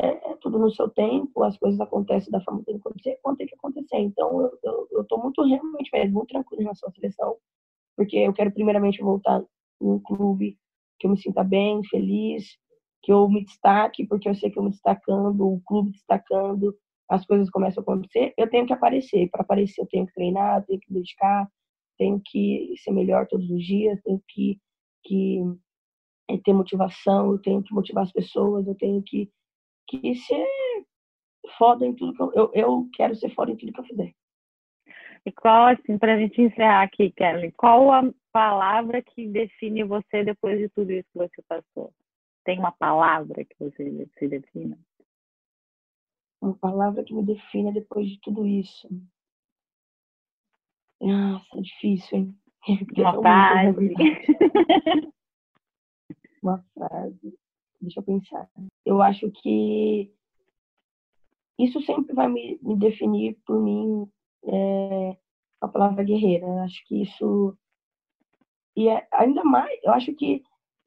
é, 0.00 0.08
é, 0.08 0.36
tudo 0.40 0.58
no 0.58 0.70
seu 0.70 0.88
tempo, 0.88 1.42
as 1.42 1.58
coisas 1.58 1.80
acontecem 1.80 2.30
da 2.30 2.40
forma 2.42 2.60
que 2.60 2.66
tem 2.66 2.74
que 2.76 2.80
acontecer, 2.80 3.18
quando 3.22 3.36
tem 3.36 3.46
que 3.46 3.54
acontecer. 3.54 3.98
Então, 3.98 4.50
eu 4.92 5.02
estou 5.02 5.18
muito, 5.20 5.42
realmente, 5.42 5.90
mesmo, 5.92 6.14
muito 6.14 6.28
tranquilo 6.28 6.62
em 6.62 6.64
relação 6.64 6.88
à 6.88 6.92
seleção, 6.92 7.36
porque 7.96 8.16
eu 8.16 8.32
quero, 8.32 8.52
primeiramente, 8.52 9.02
voltar 9.02 9.42
um 9.80 9.98
clube 10.00 10.56
que 10.98 11.06
eu 11.06 11.10
me 11.10 11.18
sinta 11.18 11.42
bem, 11.44 11.82
feliz, 11.84 12.56
que 13.02 13.12
eu 13.12 13.28
me 13.28 13.44
destaque, 13.44 14.06
porque 14.06 14.28
eu 14.28 14.34
sei 14.34 14.50
que 14.50 14.58
eu 14.58 14.62
me 14.62 14.70
destacando, 14.70 15.48
o 15.48 15.60
clube 15.66 15.92
destacando, 15.92 16.76
as 17.08 17.24
coisas 17.26 17.50
começam 17.50 17.80
a 17.80 17.82
acontecer, 17.82 18.34
eu 18.36 18.50
tenho 18.50 18.66
que 18.66 18.72
aparecer. 18.72 19.28
Para 19.30 19.42
aparecer, 19.42 19.80
eu 19.80 19.86
tenho 19.86 20.06
que 20.06 20.14
treinar, 20.14 20.64
tenho 20.66 20.80
que 20.80 20.92
dedicar, 20.92 21.48
tenho 21.96 22.20
que 22.24 22.74
ser 22.78 22.92
melhor 22.92 23.26
todos 23.26 23.50
os 23.50 23.64
dias, 23.64 24.00
tenho 24.02 24.22
que, 24.28 24.60
que 25.04 25.40
eh, 26.28 26.38
ter 26.44 26.52
motivação, 26.52 27.32
eu 27.32 27.38
tenho 27.38 27.62
que 27.62 27.72
motivar 27.74 28.04
as 28.04 28.12
pessoas, 28.12 28.66
eu 28.66 28.74
tenho 28.74 29.02
que, 29.02 29.30
que 29.86 30.14
ser 30.14 30.46
foda 31.56 31.86
em 31.86 31.94
tudo 31.94 32.14
que 32.14 32.22
eu, 32.22 32.32
eu, 32.34 32.50
eu 32.54 32.88
quero 32.94 33.14
ser 33.16 33.34
foda 33.34 33.50
em 33.50 33.56
tudo 33.56 33.72
que 33.72 33.80
eu 33.80 33.84
fizer. 33.84 34.14
E 35.26 35.32
qual, 35.32 35.66
assim, 35.66 35.98
para 35.98 36.14
a 36.14 36.18
gente 36.18 36.40
encerrar 36.40 36.82
aqui, 36.82 37.10
Kelly, 37.10 37.52
qual 37.52 37.92
a 37.92 38.02
palavra 38.32 39.02
que 39.02 39.26
define 39.28 39.82
você 39.84 40.24
depois 40.24 40.58
de 40.58 40.68
tudo 40.68 40.92
isso 40.92 41.08
que 41.12 41.18
você 41.18 41.42
passou? 41.48 41.92
Tem 42.44 42.58
uma 42.58 42.72
palavra 42.72 43.44
que 43.44 43.54
você 43.58 44.08
se 44.18 44.28
defina? 44.28 44.78
uma 46.40 46.54
palavra 46.54 47.04
que 47.04 47.12
me 47.12 47.22
defina 47.22 47.72
depois 47.72 48.08
de 48.08 48.20
tudo 48.20 48.46
isso. 48.46 48.88
Nossa, 51.00 51.58
é 51.58 51.60
difícil, 51.60 52.18
hein? 52.18 52.38
Uma 52.96 53.20
frase. 53.20 53.94
uma 56.42 56.64
frase. 56.74 57.34
Deixa 57.80 58.00
eu 58.00 58.04
pensar. 58.04 58.48
Eu 58.84 59.00
acho 59.02 59.30
que 59.30 60.12
isso 61.58 61.80
sempre 61.82 62.14
vai 62.14 62.28
me, 62.28 62.58
me 62.62 62.76
definir 62.76 63.38
por 63.46 63.60
mim 63.60 64.08
é, 64.44 65.16
a 65.60 65.68
palavra 65.68 66.04
guerreira. 66.04 66.46
Eu 66.46 66.58
acho 66.60 66.84
que 66.86 67.02
isso. 67.02 67.56
E 68.76 68.88
é, 68.88 69.06
ainda 69.12 69.42
mais, 69.44 69.78
eu 69.82 69.92
acho 69.92 70.12
que 70.14 70.42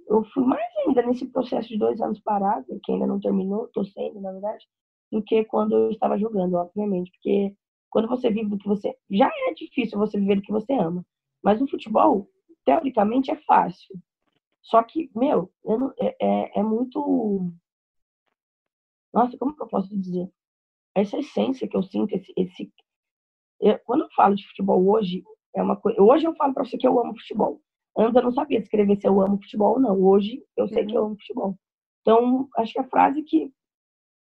eu 0.08 0.24
fui 0.34 0.44
mais 0.44 0.64
ainda 0.86 1.02
nesse 1.04 1.26
processo 1.28 1.70
de 1.70 1.78
dois 1.78 2.02
anos 2.02 2.20
parado, 2.20 2.80
que 2.84 2.92
ainda 2.92 3.08
não 3.08 3.20
terminou, 3.20 3.66
estou 3.66 3.86
sendo, 3.86 4.20
na 4.20 4.32
verdade, 4.32 4.66
do 5.12 5.22
que 5.22 5.44
quando 5.46 5.76
eu 5.76 5.92
estava 5.92 6.18
jogando, 6.18 6.56
obviamente, 6.56 7.12
porque 7.12 7.56
quando 7.90 8.08
você 8.08 8.30
vive 8.30 8.50
do 8.50 8.58
que 8.58 8.68
você 8.68 8.96
já 9.10 9.28
é 9.28 9.54
difícil 9.54 10.00
você 10.00 10.18
viver 10.20 10.36
do 10.36 10.42
que 10.42 10.52
você 10.52 10.74
ama, 10.74 11.06
mas 11.44 11.60
no 11.60 11.70
futebol 11.70 12.28
teoricamente 12.66 13.32
é 13.32 13.36
fácil. 13.36 13.96
Só 14.62 14.84
que 14.84 15.10
meu, 15.16 15.52
não, 15.64 15.94
é, 16.00 16.16
é, 16.22 16.60
é 16.60 16.64
muito 16.64 17.52
nossa, 19.14 19.38
como 19.38 19.56
que 19.56 19.62
eu 19.62 19.68
posso 19.68 19.90
dizer? 19.98 20.32
Essa 20.96 21.18
essência 21.20 21.68
que 21.68 21.76
eu 21.76 21.84
sinto, 21.84 22.16
esse, 22.16 22.34
esse... 22.36 22.72
Eu, 23.60 23.80
quando 23.80 24.04
eu 24.04 24.10
falo 24.16 24.36
de 24.36 24.48
futebol 24.48 24.88
hoje, 24.90 25.24
é 25.56 25.62
uma 25.62 25.76
coisa. 25.76 26.02
Hoje 26.02 26.26
eu 26.26 26.36
falo 26.36 26.54
para 26.54 26.66
você 26.66 26.78
que 26.78 26.88
eu 26.88 27.00
amo 27.00 27.18
futebol. 27.18 27.62
Antes 27.98 28.16
eu 28.16 28.24
não 28.24 28.32
sabia 28.32 28.60
descrever 28.60 28.96
se 29.00 29.08
eu 29.08 29.22
amo 29.22 29.42
futebol 29.42 29.74
ou 29.74 29.80
não. 29.80 30.02
Hoje 30.02 30.44
eu 30.56 30.68
sei 30.68 30.84
uhum. 30.84 30.88
que 30.88 30.98
eu 30.98 31.06
amo 31.06 31.16
futebol. 31.18 31.60
Então, 32.02 32.50
acho 32.58 32.74
que 32.74 32.80
a 32.80 32.88
frase 32.88 33.22
que 33.24 33.52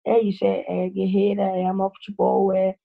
é 0.05 0.19
isso, 0.21 0.43
é, 0.43 0.85
é 0.85 0.89
guerreira, 0.89 1.43
é 1.43 1.65
amar 1.65 1.87
o 1.87 1.93
futebol, 1.93 2.51
é 2.51 2.77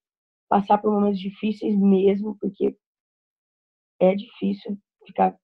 passar 0.49 0.79
por 0.79 0.93
momentos 0.93 1.19
difíceis 1.19 1.77
mesmo, 1.77 2.37
porque 2.39 2.77
é 4.01 4.15
difícil 4.15 4.79
ficar. 5.07 5.37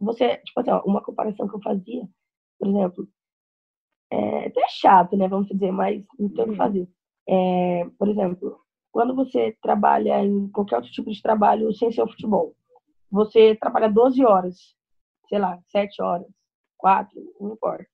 Você, 0.00 0.36
tipo 0.38 0.60
assim, 0.60 0.70
ó, 0.70 0.82
uma 0.84 1.02
comparação 1.02 1.48
que 1.48 1.54
eu 1.54 1.62
fazia, 1.62 2.08
por 2.58 2.68
exemplo, 2.68 3.08
é 4.10 4.46
até 4.46 4.68
chato, 4.68 5.16
né? 5.16 5.28
Vamos 5.28 5.48
dizer, 5.48 5.72
mas 5.72 6.04
não 6.18 6.28
tem 6.28 6.44
o 6.44 6.44
que 6.44 6.50
uhum. 6.52 6.56
fazer. 6.56 6.88
É, 7.28 7.84
por 7.98 8.08
exemplo, 8.08 8.60
quando 8.90 9.14
você 9.14 9.56
trabalha 9.60 10.24
em 10.24 10.48
qualquer 10.48 10.76
outro 10.76 10.90
tipo 10.90 11.10
de 11.10 11.20
trabalho 11.20 11.72
sem 11.74 11.92
ser 11.92 12.02
o 12.02 12.08
futebol, 12.08 12.54
você 13.10 13.54
trabalha 13.56 13.90
12 13.90 14.24
horas, 14.24 14.76
sei 15.28 15.38
lá, 15.38 15.58
7 15.68 16.00
horas, 16.02 16.26
4, 16.76 17.20
não 17.40 17.52
importa, 17.52 17.86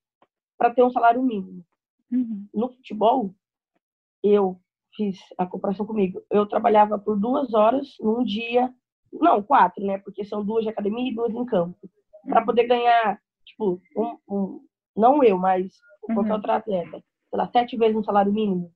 para 0.56 0.72
ter 0.72 0.84
um 0.84 0.90
salário 0.90 1.22
mínimo. 1.22 1.64
Uhum. 2.12 2.46
No 2.54 2.68
futebol, 2.68 3.34
eu 4.22 4.60
fiz 4.94 5.18
a 5.36 5.46
comparação 5.46 5.84
comigo. 5.84 6.22
Eu 6.30 6.46
trabalhava 6.46 6.98
por 6.98 7.18
duas 7.18 7.52
horas 7.54 7.96
num 8.00 8.24
dia, 8.24 8.72
não, 9.20 9.42
quatro, 9.42 9.84
né? 9.84 9.98
Porque 9.98 10.24
são 10.24 10.44
duas 10.44 10.64
de 10.64 10.70
academia 10.70 11.10
e 11.10 11.14
duas 11.14 11.32
em 11.32 11.44
campo. 11.44 11.78
Uhum. 11.82 12.30
Para 12.30 12.44
poder 12.44 12.66
ganhar, 12.66 13.20
tipo, 13.44 13.80
um, 13.96 14.18
um, 14.28 14.60
não 14.96 15.22
eu, 15.22 15.38
mas 15.38 15.72
qualquer 16.02 16.30
uhum. 16.30 16.36
outro 16.36 16.52
atleta, 16.52 17.02
sei 17.30 17.38
lá, 17.38 17.48
sete 17.48 17.76
vezes 17.76 17.96
um 17.96 18.04
salário 18.04 18.32
mínimo. 18.32 18.72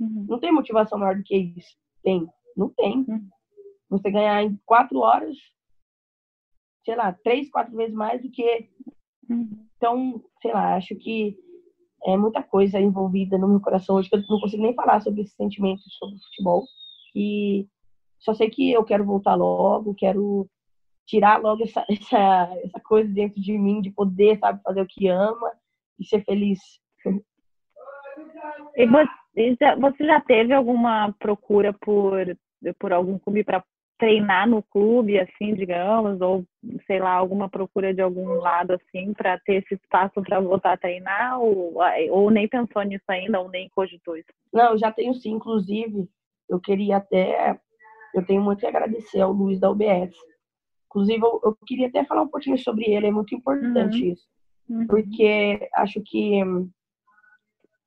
Uhum. 0.00 0.26
Não 0.28 0.38
tem 0.38 0.52
motivação 0.52 0.98
maior 0.98 1.16
do 1.16 1.22
que 1.22 1.36
isso. 1.36 1.76
Tem? 2.02 2.26
Não 2.56 2.68
tem. 2.70 3.04
Uhum. 3.08 3.28
Você 3.90 4.10
ganhar 4.10 4.42
em 4.42 4.58
quatro 4.64 4.98
horas, 4.98 5.36
sei 6.84 6.96
lá, 6.96 7.12
três, 7.12 7.50
quatro 7.50 7.74
vezes 7.76 7.94
mais 7.94 8.22
do 8.22 8.30
que. 8.30 8.68
Uhum. 9.28 9.66
Então, 9.76 10.24
sei 10.42 10.52
lá, 10.52 10.76
acho 10.76 10.94
que 10.96 11.36
é 12.06 12.16
muita 12.16 12.42
coisa 12.42 12.78
envolvida 12.78 13.38
no 13.38 13.48
meu 13.48 13.60
coração 13.60 13.96
hoje 13.96 14.08
que 14.08 14.16
eu 14.16 14.22
não 14.28 14.40
consigo 14.40 14.62
nem 14.62 14.74
falar 14.74 15.00
sobre 15.00 15.22
esse 15.22 15.34
sentimento 15.34 15.82
sobre 15.90 16.16
o 16.16 16.22
futebol. 16.22 16.64
E 17.14 17.66
só 18.24 18.34
sei 18.34 18.48
que 18.48 18.72
eu 18.72 18.82
quero 18.84 19.04
voltar 19.04 19.34
logo, 19.34 19.94
quero 19.94 20.48
tirar 21.06 21.40
logo 21.40 21.62
essa, 21.62 21.84
essa, 21.90 22.58
essa 22.64 22.80
coisa 22.80 23.08
dentro 23.12 23.40
de 23.40 23.56
mim 23.58 23.80
de 23.80 23.90
poder, 23.90 24.38
sabe, 24.38 24.62
fazer 24.62 24.80
o 24.80 24.86
que 24.86 25.08
ama 25.08 25.52
e 25.98 26.04
ser 26.06 26.24
feliz. 26.24 26.58
E 28.76 28.86
você 29.80 30.06
já, 30.06 30.20
teve 30.20 30.52
alguma 30.52 31.12
procura 31.18 31.72
por, 31.72 32.36
por 32.78 32.92
algum 32.92 33.18
clube 33.18 33.44
para 33.44 33.62
treinar 33.98 34.48
no 34.48 34.62
clube, 34.62 35.18
assim, 35.18 35.54
digamos, 35.54 36.20
ou 36.20 36.44
sei 36.86 36.98
lá, 36.98 37.12
alguma 37.12 37.48
procura 37.48 37.94
de 37.94 38.00
algum 38.00 38.34
lado 38.34 38.72
assim 38.72 39.12
para 39.12 39.38
ter 39.40 39.62
esse 39.62 39.74
espaço 39.74 40.20
para 40.22 40.40
voltar 40.40 40.72
a 40.72 40.76
treinar, 40.76 41.40
ou, 41.40 41.74
ou 42.10 42.30
nem 42.30 42.48
pensou 42.48 42.82
nisso 42.82 43.04
ainda, 43.08 43.40
ou 43.40 43.48
nem 43.48 43.68
cogitou 43.68 44.16
isso? 44.16 44.28
Não, 44.52 44.72
eu 44.72 44.78
já 44.78 44.90
tenho 44.90 45.14
sim, 45.14 45.32
inclusive, 45.32 46.08
eu 46.48 46.60
queria 46.60 46.96
até, 46.96 47.58
eu 48.14 48.24
tenho 48.24 48.42
muito 48.42 48.60
que 48.60 48.66
agradecer 48.66 49.20
ao 49.20 49.32
Luiz 49.32 49.58
da 49.60 49.70
UBS. 49.70 50.14
Inclusive, 50.86 51.22
eu, 51.22 51.40
eu 51.44 51.56
queria 51.66 51.88
até 51.88 52.04
falar 52.04 52.22
um 52.22 52.28
pouquinho 52.28 52.56
sobre 52.58 52.84
ele, 52.84 53.08
é 53.08 53.10
muito 53.10 53.34
importante 53.34 54.02
uhum. 54.02 54.12
isso. 54.12 54.26
uhum. 54.68 54.86
porque 54.86 55.68
acho 55.74 56.00
que 56.02 56.40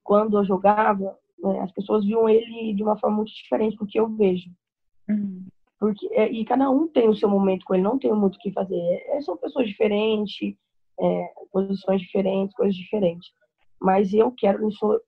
quando 0.04 0.38
eu 0.38 0.46
jogava, 0.46 1.18
né, 1.40 1.60
as 1.62 1.72
pessoas 1.72 2.06
viam 2.06 2.28
ele 2.28 2.74
de 2.74 2.84
uma 2.84 2.98
forma 2.98 3.18
muito 3.18 3.34
diferente 3.34 3.78
do 3.78 3.86
que 3.86 4.00
eu 4.00 4.08
vejo. 4.10 4.50
Uhum. 5.10 5.46
Porque, 5.80 6.08
é, 6.12 6.32
e 6.32 6.44
cada 6.44 6.70
um 6.70 6.88
tem 6.88 7.08
o 7.08 7.16
seu 7.16 7.30
momento 7.30 7.64
com 7.66 7.76
ele, 7.76 7.84
não 7.84 8.00
tem 8.00 8.14
muito 8.14 8.36
o 8.36 8.40
que 8.40 8.52
fazer. 8.52 8.82
É, 9.10 9.22
são 9.22 9.38
pessoas 9.38 9.68
diferentes, 9.68 10.56
é, 11.00 11.34
posições 11.52 12.02
diferentes, 12.02 12.56
coisas 12.56 12.76
diferentes. 12.76 13.30
Mas 13.80 14.14
eu 14.14 14.32
quero, 14.32 14.64
eu 14.64 14.72
sou, 14.72 15.00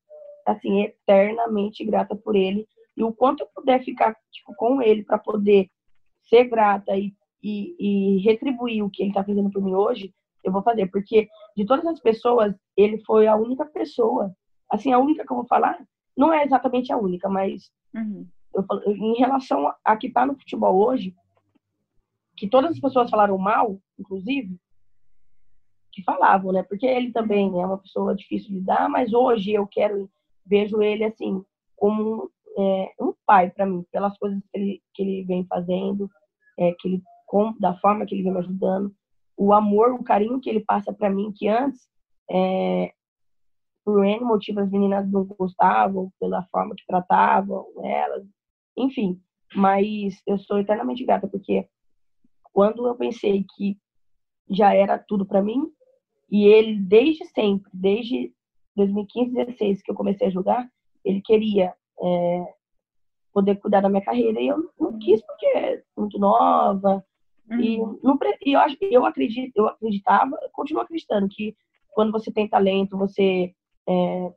assim, 0.45 0.81
eternamente 0.81 1.83
grata 1.83 2.15
por 2.15 2.35
ele. 2.35 2.67
E 2.95 3.03
o 3.03 3.13
quanto 3.13 3.41
eu 3.41 3.47
puder 3.53 3.83
ficar 3.83 4.15
tipo, 4.31 4.53
com 4.55 4.81
ele 4.81 5.03
para 5.03 5.17
poder 5.17 5.69
ser 6.27 6.45
grata 6.45 6.97
e, 6.97 7.13
e, 7.41 7.75
e 7.79 8.17
retribuir 8.19 8.83
o 8.83 8.89
que 8.89 9.03
ele 9.03 9.09
está 9.09 9.23
fazendo 9.23 9.49
por 9.49 9.61
mim 9.61 9.73
hoje, 9.73 10.13
eu 10.43 10.51
vou 10.51 10.61
fazer. 10.61 10.87
Porque 10.87 11.27
de 11.55 11.65
todas 11.65 11.85
as 11.85 11.99
pessoas, 11.99 12.53
ele 12.75 12.99
foi 13.05 13.27
a 13.27 13.35
única 13.35 13.65
pessoa, 13.65 14.33
assim, 14.69 14.93
a 14.93 14.99
única 14.99 15.25
que 15.25 15.31
eu 15.31 15.37
vou 15.37 15.47
falar, 15.47 15.79
não 16.15 16.33
é 16.33 16.43
exatamente 16.43 16.91
a 16.91 16.97
única, 16.97 17.29
mas 17.29 17.71
uhum. 17.93 18.27
eu, 18.53 18.65
em 18.87 19.17
relação 19.17 19.73
a 19.83 19.95
que 19.95 20.07
está 20.07 20.25
no 20.25 20.35
futebol 20.35 20.75
hoje, 20.75 21.15
que 22.35 22.47
todas 22.47 22.71
as 22.71 22.79
pessoas 22.79 23.09
falaram 23.09 23.37
mal, 23.37 23.79
inclusive, 23.97 24.57
que 25.91 26.03
falavam, 26.03 26.51
né? 26.51 26.63
Porque 26.63 26.85
ele 26.85 27.11
também 27.11 27.47
é 27.61 27.65
uma 27.65 27.77
pessoa 27.77 28.15
difícil 28.15 28.51
de 28.51 28.61
dar, 28.61 28.89
mas 28.89 29.13
hoje 29.13 29.51
eu 29.51 29.67
quero 29.67 30.09
vejo 30.45 30.81
ele 30.81 31.03
assim 31.03 31.43
como 31.75 32.31
é, 32.57 32.93
um 32.99 33.13
pai 33.25 33.49
para 33.49 33.65
mim, 33.65 33.85
pelas 33.91 34.17
coisas 34.17 34.39
que 34.51 34.59
ele, 34.59 34.81
que 34.93 35.01
ele 35.03 35.23
vem 35.25 35.45
fazendo, 35.45 36.09
é, 36.57 36.73
que 36.79 36.87
ele 36.87 37.03
com, 37.25 37.53
da 37.59 37.77
forma 37.77 38.05
que 38.05 38.15
ele 38.15 38.23
vem 38.23 38.33
me 38.33 38.39
ajudando, 38.39 38.93
o 39.37 39.53
amor, 39.53 39.93
o 39.93 40.03
carinho 40.03 40.41
que 40.41 40.49
ele 40.49 40.61
passa 40.61 40.91
para 40.91 41.09
mim, 41.09 41.31
que 41.33 41.47
antes 41.47 41.87
é, 42.29 42.91
por 43.85 44.03
N 44.03 44.19
motivo 44.21 44.59
as 44.59 44.69
meninas 44.69 45.09
não 45.09 45.25
gostavam, 45.25 46.11
pela 46.19 46.43
forma 46.51 46.75
que 46.75 46.85
tratavam 46.85 47.65
elas, 47.83 48.25
enfim. 48.77 49.21
Mas 49.55 50.21
eu 50.27 50.37
sou 50.39 50.59
eternamente 50.59 51.05
grata, 51.05 51.27
porque 51.27 51.67
quando 52.51 52.87
eu 52.87 52.95
pensei 52.95 53.45
que 53.55 53.77
já 54.49 54.73
era 54.73 54.97
tudo 54.97 55.25
para 55.25 55.41
mim, 55.41 55.71
e 56.31 56.45
ele, 56.45 56.79
desde 56.79 57.25
sempre, 57.27 57.71
desde 57.73 58.33
2015, 58.75 59.33
2016, 59.33 59.81
que 59.81 59.91
eu 59.91 59.95
comecei 59.95 60.27
a 60.27 60.31
jogar, 60.31 60.69
ele 61.03 61.21
queria 61.21 61.73
é, 62.01 62.53
poder 63.33 63.55
cuidar 63.55 63.81
da 63.81 63.89
minha 63.89 64.03
carreira. 64.03 64.39
E 64.39 64.47
eu 64.47 64.69
não 64.79 64.97
quis 64.99 65.21
porque 65.25 65.45
é 65.47 65.83
muito 65.97 66.19
nova. 66.19 67.03
Uhum. 67.49 67.59
E, 67.59 67.77
não, 68.03 68.17
e 68.45 68.53
eu, 68.53 68.79
eu, 68.91 69.05
acredito, 69.05 69.51
eu 69.55 69.67
acreditava, 69.67 70.37
continuo 70.53 70.81
acreditando 70.81 71.27
que 71.29 71.55
quando 71.91 72.11
você 72.11 72.31
tem 72.31 72.47
talento, 72.47 72.97
você 72.97 73.53
é, 73.87 74.33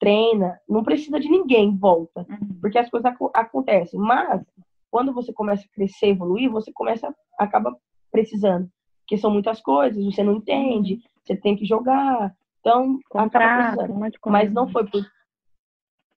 treina, 0.00 0.58
não 0.68 0.82
precisa 0.82 1.20
de 1.20 1.28
ninguém 1.28 1.68
em 1.68 1.76
volta, 1.76 2.26
uhum. 2.28 2.58
porque 2.60 2.78
as 2.78 2.88
coisas 2.88 3.10
ac 3.12 3.18
acontecem. 3.34 4.00
Mas 4.00 4.42
quando 4.90 5.12
você 5.12 5.32
começa 5.32 5.64
a 5.64 5.74
crescer, 5.74 6.08
evoluir, 6.08 6.50
você 6.50 6.72
começa, 6.72 7.14
acaba 7.38 7.76
precisando 8.10 8.70
porque 9.08 9.16
são 9.16 9.30
muitas 9.30 9.58
coisas, 9.62 10.04
você 10.04 10.22
não 10.22 10.34
entende, 10.34 11.00
você 11.24 11.34
tem 11.34 11.56
que 11.56 11.64
jogar. 11.64 12.36
Então, 12.60 12.98
Contrato, 13.08 13.94
mas 14.26 14.52
não 14.52 14.68
foi 14.68 14.86
por. 14.86 15.02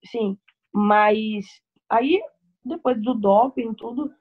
Sim, 0.05 0.37
mas 0.73 1.45
aí, 1.89 2.21
depois 2.63 3.01
do 3.01 3.13
doping 3.13 3.73
tudo, 3.73 4.11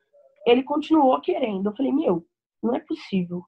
ele 0.47 0.63
continuou 0.63 1.21
querendo. 1.21 1.69
Eu 1.69 1.77
falei, 1.77 1.93
meu, 1.93 2.27
não 2.63 2.75
é 2.75 2.81
possível 2.81 3.43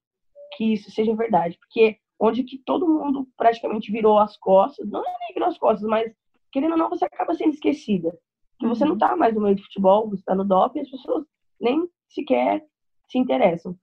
que 0.56 0.72
isso 0.72 0.90
seja 0.90 1.14
verdade, 1.14 1.58
porque 1.58 1.98
onde 2.18 2.44
que 2.44 2.58
todo 2.58 2.88
mundo 2.88 3.26
praticamente 3.36 3.90
virou 3.90 4.18
as 4.18 4.36
costas, 4.36 4.88
não 4.88 5.00
é 5.00 5.18
nem 5.20 5.34
virou 5.34 5.48
as 5.48 5.58
costas, 5.58 5.88
mas 5.88 6.12
querendo 6.52 6.72
ou 6.72 6.78
não, 6.78 6.88
você 6.88 7.04
acaba 7.04 7.34
sendo 7.34 7.54
esquecida. 7.54 8.16
Que 8.58 8.66
você 8.66 8.84
não 8.84 8.92
uhum. 8.92 8.98
tá 8.98 9.16
mais 9.16 9.34
no 9.34 9.40
meio 9.40 9.56
de 9.56 9.62
futebol, 9.62 10.08
você 10.08 10.22
tá 10.22 10.34
no 10.34 10.44
doping, 10.44 10.80
as 10.80 10.90
pessoas 10.90 11.24
nem 11.60 11.88
sequer 12.08 12.64
se 13.08 13.18
interessam. 13.18 13.76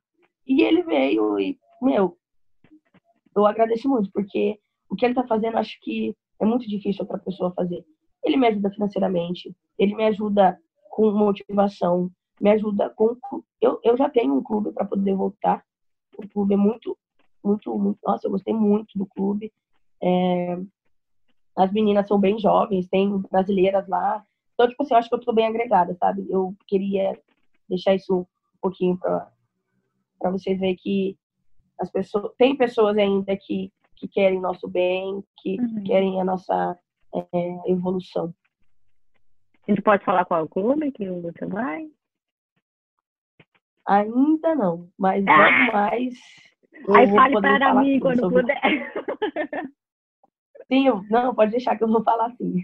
E 0.47 0.61
ele 0.61 0.83
veio 0.83 1.37
e, 1.39 1.59
meu, 1.81 2.17
eu 3.35 3.45
agradeço 3.45 3.89
muito, 3.89 4.09
porque 4.11 4.57
o 4.89 4.95
que 4.95 5.05
ele 5.05 5.13
está 5.13 5.27
fazendo, 5.27 5.57
acho 5.57 5.77
que 5.81 6.15
é 6.39 6.45
muito 6.45 6.67
difícil 6.67 7.03
outra 7.03 7.19
pessoa 7.19 7.53
fazer. 7.53 7.83
Ele 8.23 8.37
me 8.37 8.47
ajuda 8.47 8.69
financeiramente, 8.71 9.55
ele 9.77 9.95
me 9.95 10.05
ajuda 10.05 10.59
com 10.89 11.11
motivação, 11.11 12.11
me 12.39 12.51
ajuda 12.51 12.89
com. 12.89 13.15
Eu, 13.61 13.79
eu 13.83 13.97
já 13.97 14.09
tenho 14.09 14.35
um 14.35 14.43
clube 14.43 14.71
para 14.71 14.85
poder 14.85 15.15
voltar. 15.15 15.63
O 16.17 16.27
clube 16.27 16.53
é 16.53 16.57
muito, 16.57 16.97
muito, 17.43 17.77
muito. 17.77 17.99
Nossa, 18.05 18.27
eu 18.27 18.31
gostei 18.31 18.53
muito 18.53 18.97
do 18.97 19.05
clube. 19.05 19.51
É... 20.01 20.59
As 21.55 21.71
meninas 21.71 22.07
são 22.07 22.19
bem 22.19 22.39
jovens, 22.39 22.87
tem 22.87 23.17
brasileiras 23.31 23.87
lá. 23.87 24.23
Então, 24.53 24.67
tipo 24.67 24.83
assim, 24.83 24.93
eu 24.93 24.97
acho 24.97 25.09
que 25.09 25.15
eu 25.15 25.19
estou 25.19 25.33
bem 25.33 25.47
agregada, 25.47 25.93
sabe? 25.95 26.25
Eu 26.29 26.55
queria 26.67 27.17
deixar 27.67 27.95
isso 27.95 28.21
um 28.21 28.25
pouquinho 28.61 28.97
para 28.97 29.31
para 30.19 30.31
vocês 30.31 30.59
verem 30.59 30.75
que 30.75 31.17
as 31.79 31.89
pessoas 31.89 32.33
tem 32.37 32.55
pessoas 32.55 32.97
ainda 32.97 33.35
que, 33.37 33.71
que 33.95 34.07
querem 34.07 34.41
nosso 34.41 34.67
bem, 34.67 35.23
que 35.37 35.59
uhum. 35.59 35.83
querem 35.85 36.19
a 36.19 36.25
nossa 36.25 36.77
é, 37.15 37.71
evolução. 37.71 38.33
A 39.67 39.71
gente 39.71 39.81
pode 39.81 40.03
falar 40.03 40.25
qual 40.25 40.47
clube 40.47 40.91
que 40.91 41.09
você 41.09 41.45
vai? 41.45 41.87
Ainda 43.87 44.55
não, 44.55 44.89
mas 44.97 45.25
ah! 45.27 45.37
logo 45.37 45.73
mais. 45.73 46.13
Aí 46.95 47.07
fale 47.11 47.41
para 47.41 47.73
mim 47.75 47.99
quando 47.99 48.19
sobre... 48.19 48.41
puder. 48.41 48.61
Sim, 50.71 50.85
não, 51.09 51.33
pode 51.33 51.51
deixar 51.51 51.75
que 51.75 51.83
eu 51.83 51.87
vou 51.87 52.03
falar 52.03 52.31
sim. 52.37 52.63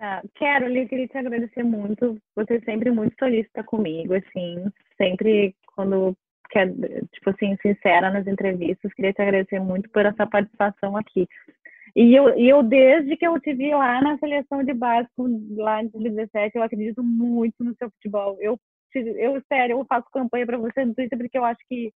Ah, 0.00 0.22
quero, 0.34 0.66
eu 0.66 0.88
queria 0.88 1.06
te 1.06 1.18
agradecer 1.18 1.62
muito. 1.62 2.16
Você 2.34 2.54
é 2.54 2.60
sempre 2.60 2.90
muito 2.90 3.14
solícita 3.18 3.62
comigo, 3.62 4.14
assim, 4.14 4.64
sempre 4.96 5.54
quando 5.74 6.16
quer, 6.48 6.72
tipo 7.12 7.28
assim, 7.28 7.54
sincera 7.60 8.10
nas 8.10 8.26
entrevistas. 8.26 8.94
Queria 8.94 9.12
te 9.12 9.20
agradecer 9.20 9.60
muito 9.60 9.90
por 9.90 10.06
essa 10.06 10.26
participação 10.26 10.96
aqui. 10.96 11.28
E 11.94 12.14
eu, 12.14 12.28
eu 12.30 12.62
desde 12.62 13.16
que 13.16 13.26
eu 13.26 13.38
te 13.40 13.52
vi 13.54 13.70
lá 13.74 14.00
na 14.00 14.18
seleção 14.18 14.62
de 14.62 14.72
básico, 14.72 15.28
lá 15.56 15.82
em 15.82 15.88
2017, 15.88 16.56
eu 16.56 16.62
acredito 16.62 17.02
muito 17.02 17.64
no 17.64 17.74
seu 17.76 17.90
futebol. 17.90 18.36
Eu, 18.40 18.58
eu 18.94 19.42
sério, 19.48 19.78
eu 19.78 19.84
faço 19.86 20.08
campanha 20.12 20.46
para 20.46 20.58
você 20.58 20.84
no 20.84 20.94
Twitter 20.94 21.18
porque 21.18 21.38
eu 21.38 21.44
acho 21.44 21.60
que 21.68 21.92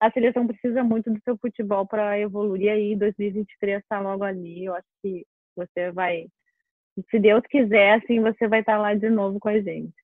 a 0.00 0.10
seleção 0.10 0.46
precisa 0.46 0.84
muito 0.84 1.10
do 1.10 1.20
seu 1.22 1.36
futebol 1.38 1.86
para 1.86 2.18
evoluir. 2.18 2.62
E 2.62 2.68
aí, 2.68 2.96
2023 2.96 3.78
está 3.78 4.00
logo 4.00 4.24
ali. 4.24 4.64
Eu 4.64 4.74
acho 4.74 4.86
que 5.02 5.26
você 5.56 5.90
vai, 5.92 6.26
se 7.10 7.18
Deus 7.18 7.42
quiser, 7.48 7.94
assim, 7.94 8.20
você 8.20 8.46
vai 8.46 8.60
estar 8.60 8.74
tá 8.74 8.78
lá 8.78 8.94
de 8.94 9.08
novo 9.08 9.40
com 9.40 9.48
a 9.48 9.60
gente. 9.60 9.94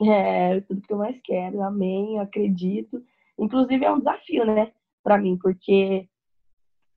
É, 0.00 0.60
tudo 0.62 0.80
que 0.80 0.92
eu 0.92 0.98
mais 0.98 1.20
quero, 1.22 1.62
amém, 1.62 2.18
acredito. 2.20 3.02
Inclusive 3.38 3.84
é 3.84 3.90
um 3.90 3.98
desafio, 3.98 4.44
né, 4.46 4.72
para 5.02 5.18
mim, 5.18 5.38
porque 5.40 6.08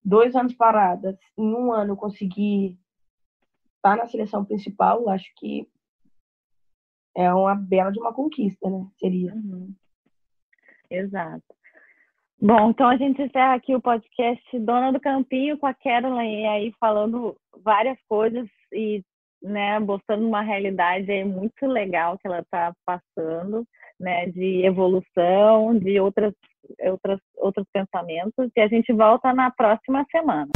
dois 0.06 0.36
anos 0.36 0.54
paradas, 0.54 1.18
em 1.38 1.54
um 1.54 1.74
ano 1.74 1.94
eu 1.94 1.98
consegui 1.98 2.78
estar 3.76 3.98
na 3.98 4.06
seleção 4.06 4.46
principal, 4.46 5.10
acho 5.10 5.30
que 5.36 5.68
é 7.16 7.34
uma 7.34 7.56
bela 7.56 7.92
de 7.92 8.00
uma 8.00 8.14
conquista, 8.14 8.70
né? 8.70 8.86
Seria. 9.00 9.34
Uhum. 9.34 9.74
Exato. 10.90 11.44
Bom, 12.40 12.70
então 12.70 12.88
a 12.88 12.98
gente 12.98 13.22
encerra 13.22 13.56
aqui 13.56 13.74
o 13.74 13.82
podcast 13.82 14.60
Dona 14.60 14.92
do 14.92 15.00
Campinho 15.00 15.58
com 15.58 15.66
a 15.66 15.74
Caroline 15.74 16.46
aí 16.46 16.74
falando 16.80 17.36
várias 17.64 17.98
coisas 18.08 18.48
e 18.74 19.02
né, 19.42 19.80
mostrando 19.80 20.28
uma 20.28 20.42
realidade 20.42 21.10
aí 21.12 21.24
muito 21.24 21.66
legal 21.66 22.18
que 22.18 22.28
ela 22.28 22.40
está 22.40 22.74
passando, 22.86 23.66
né, 24.00 24.26
de 24.28 24.66
evolução, 24.66 25.78
de 25.78 26.00
outras, 26.00 26.34
outras, 26.82 27.20
outros 27.38 27.66
pensamentos, 27.74 28.50
e 28.56 28.62
a 28.62 28.68
gente 28.68 28.92
volta 28.94 29.34
na 29.34 29.52
próxima 29.52 30.06
semana. 30.12 30.50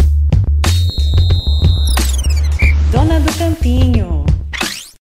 Dona 2.92 3.20
do 3.20 3.38
Campinho. 3.38 4.19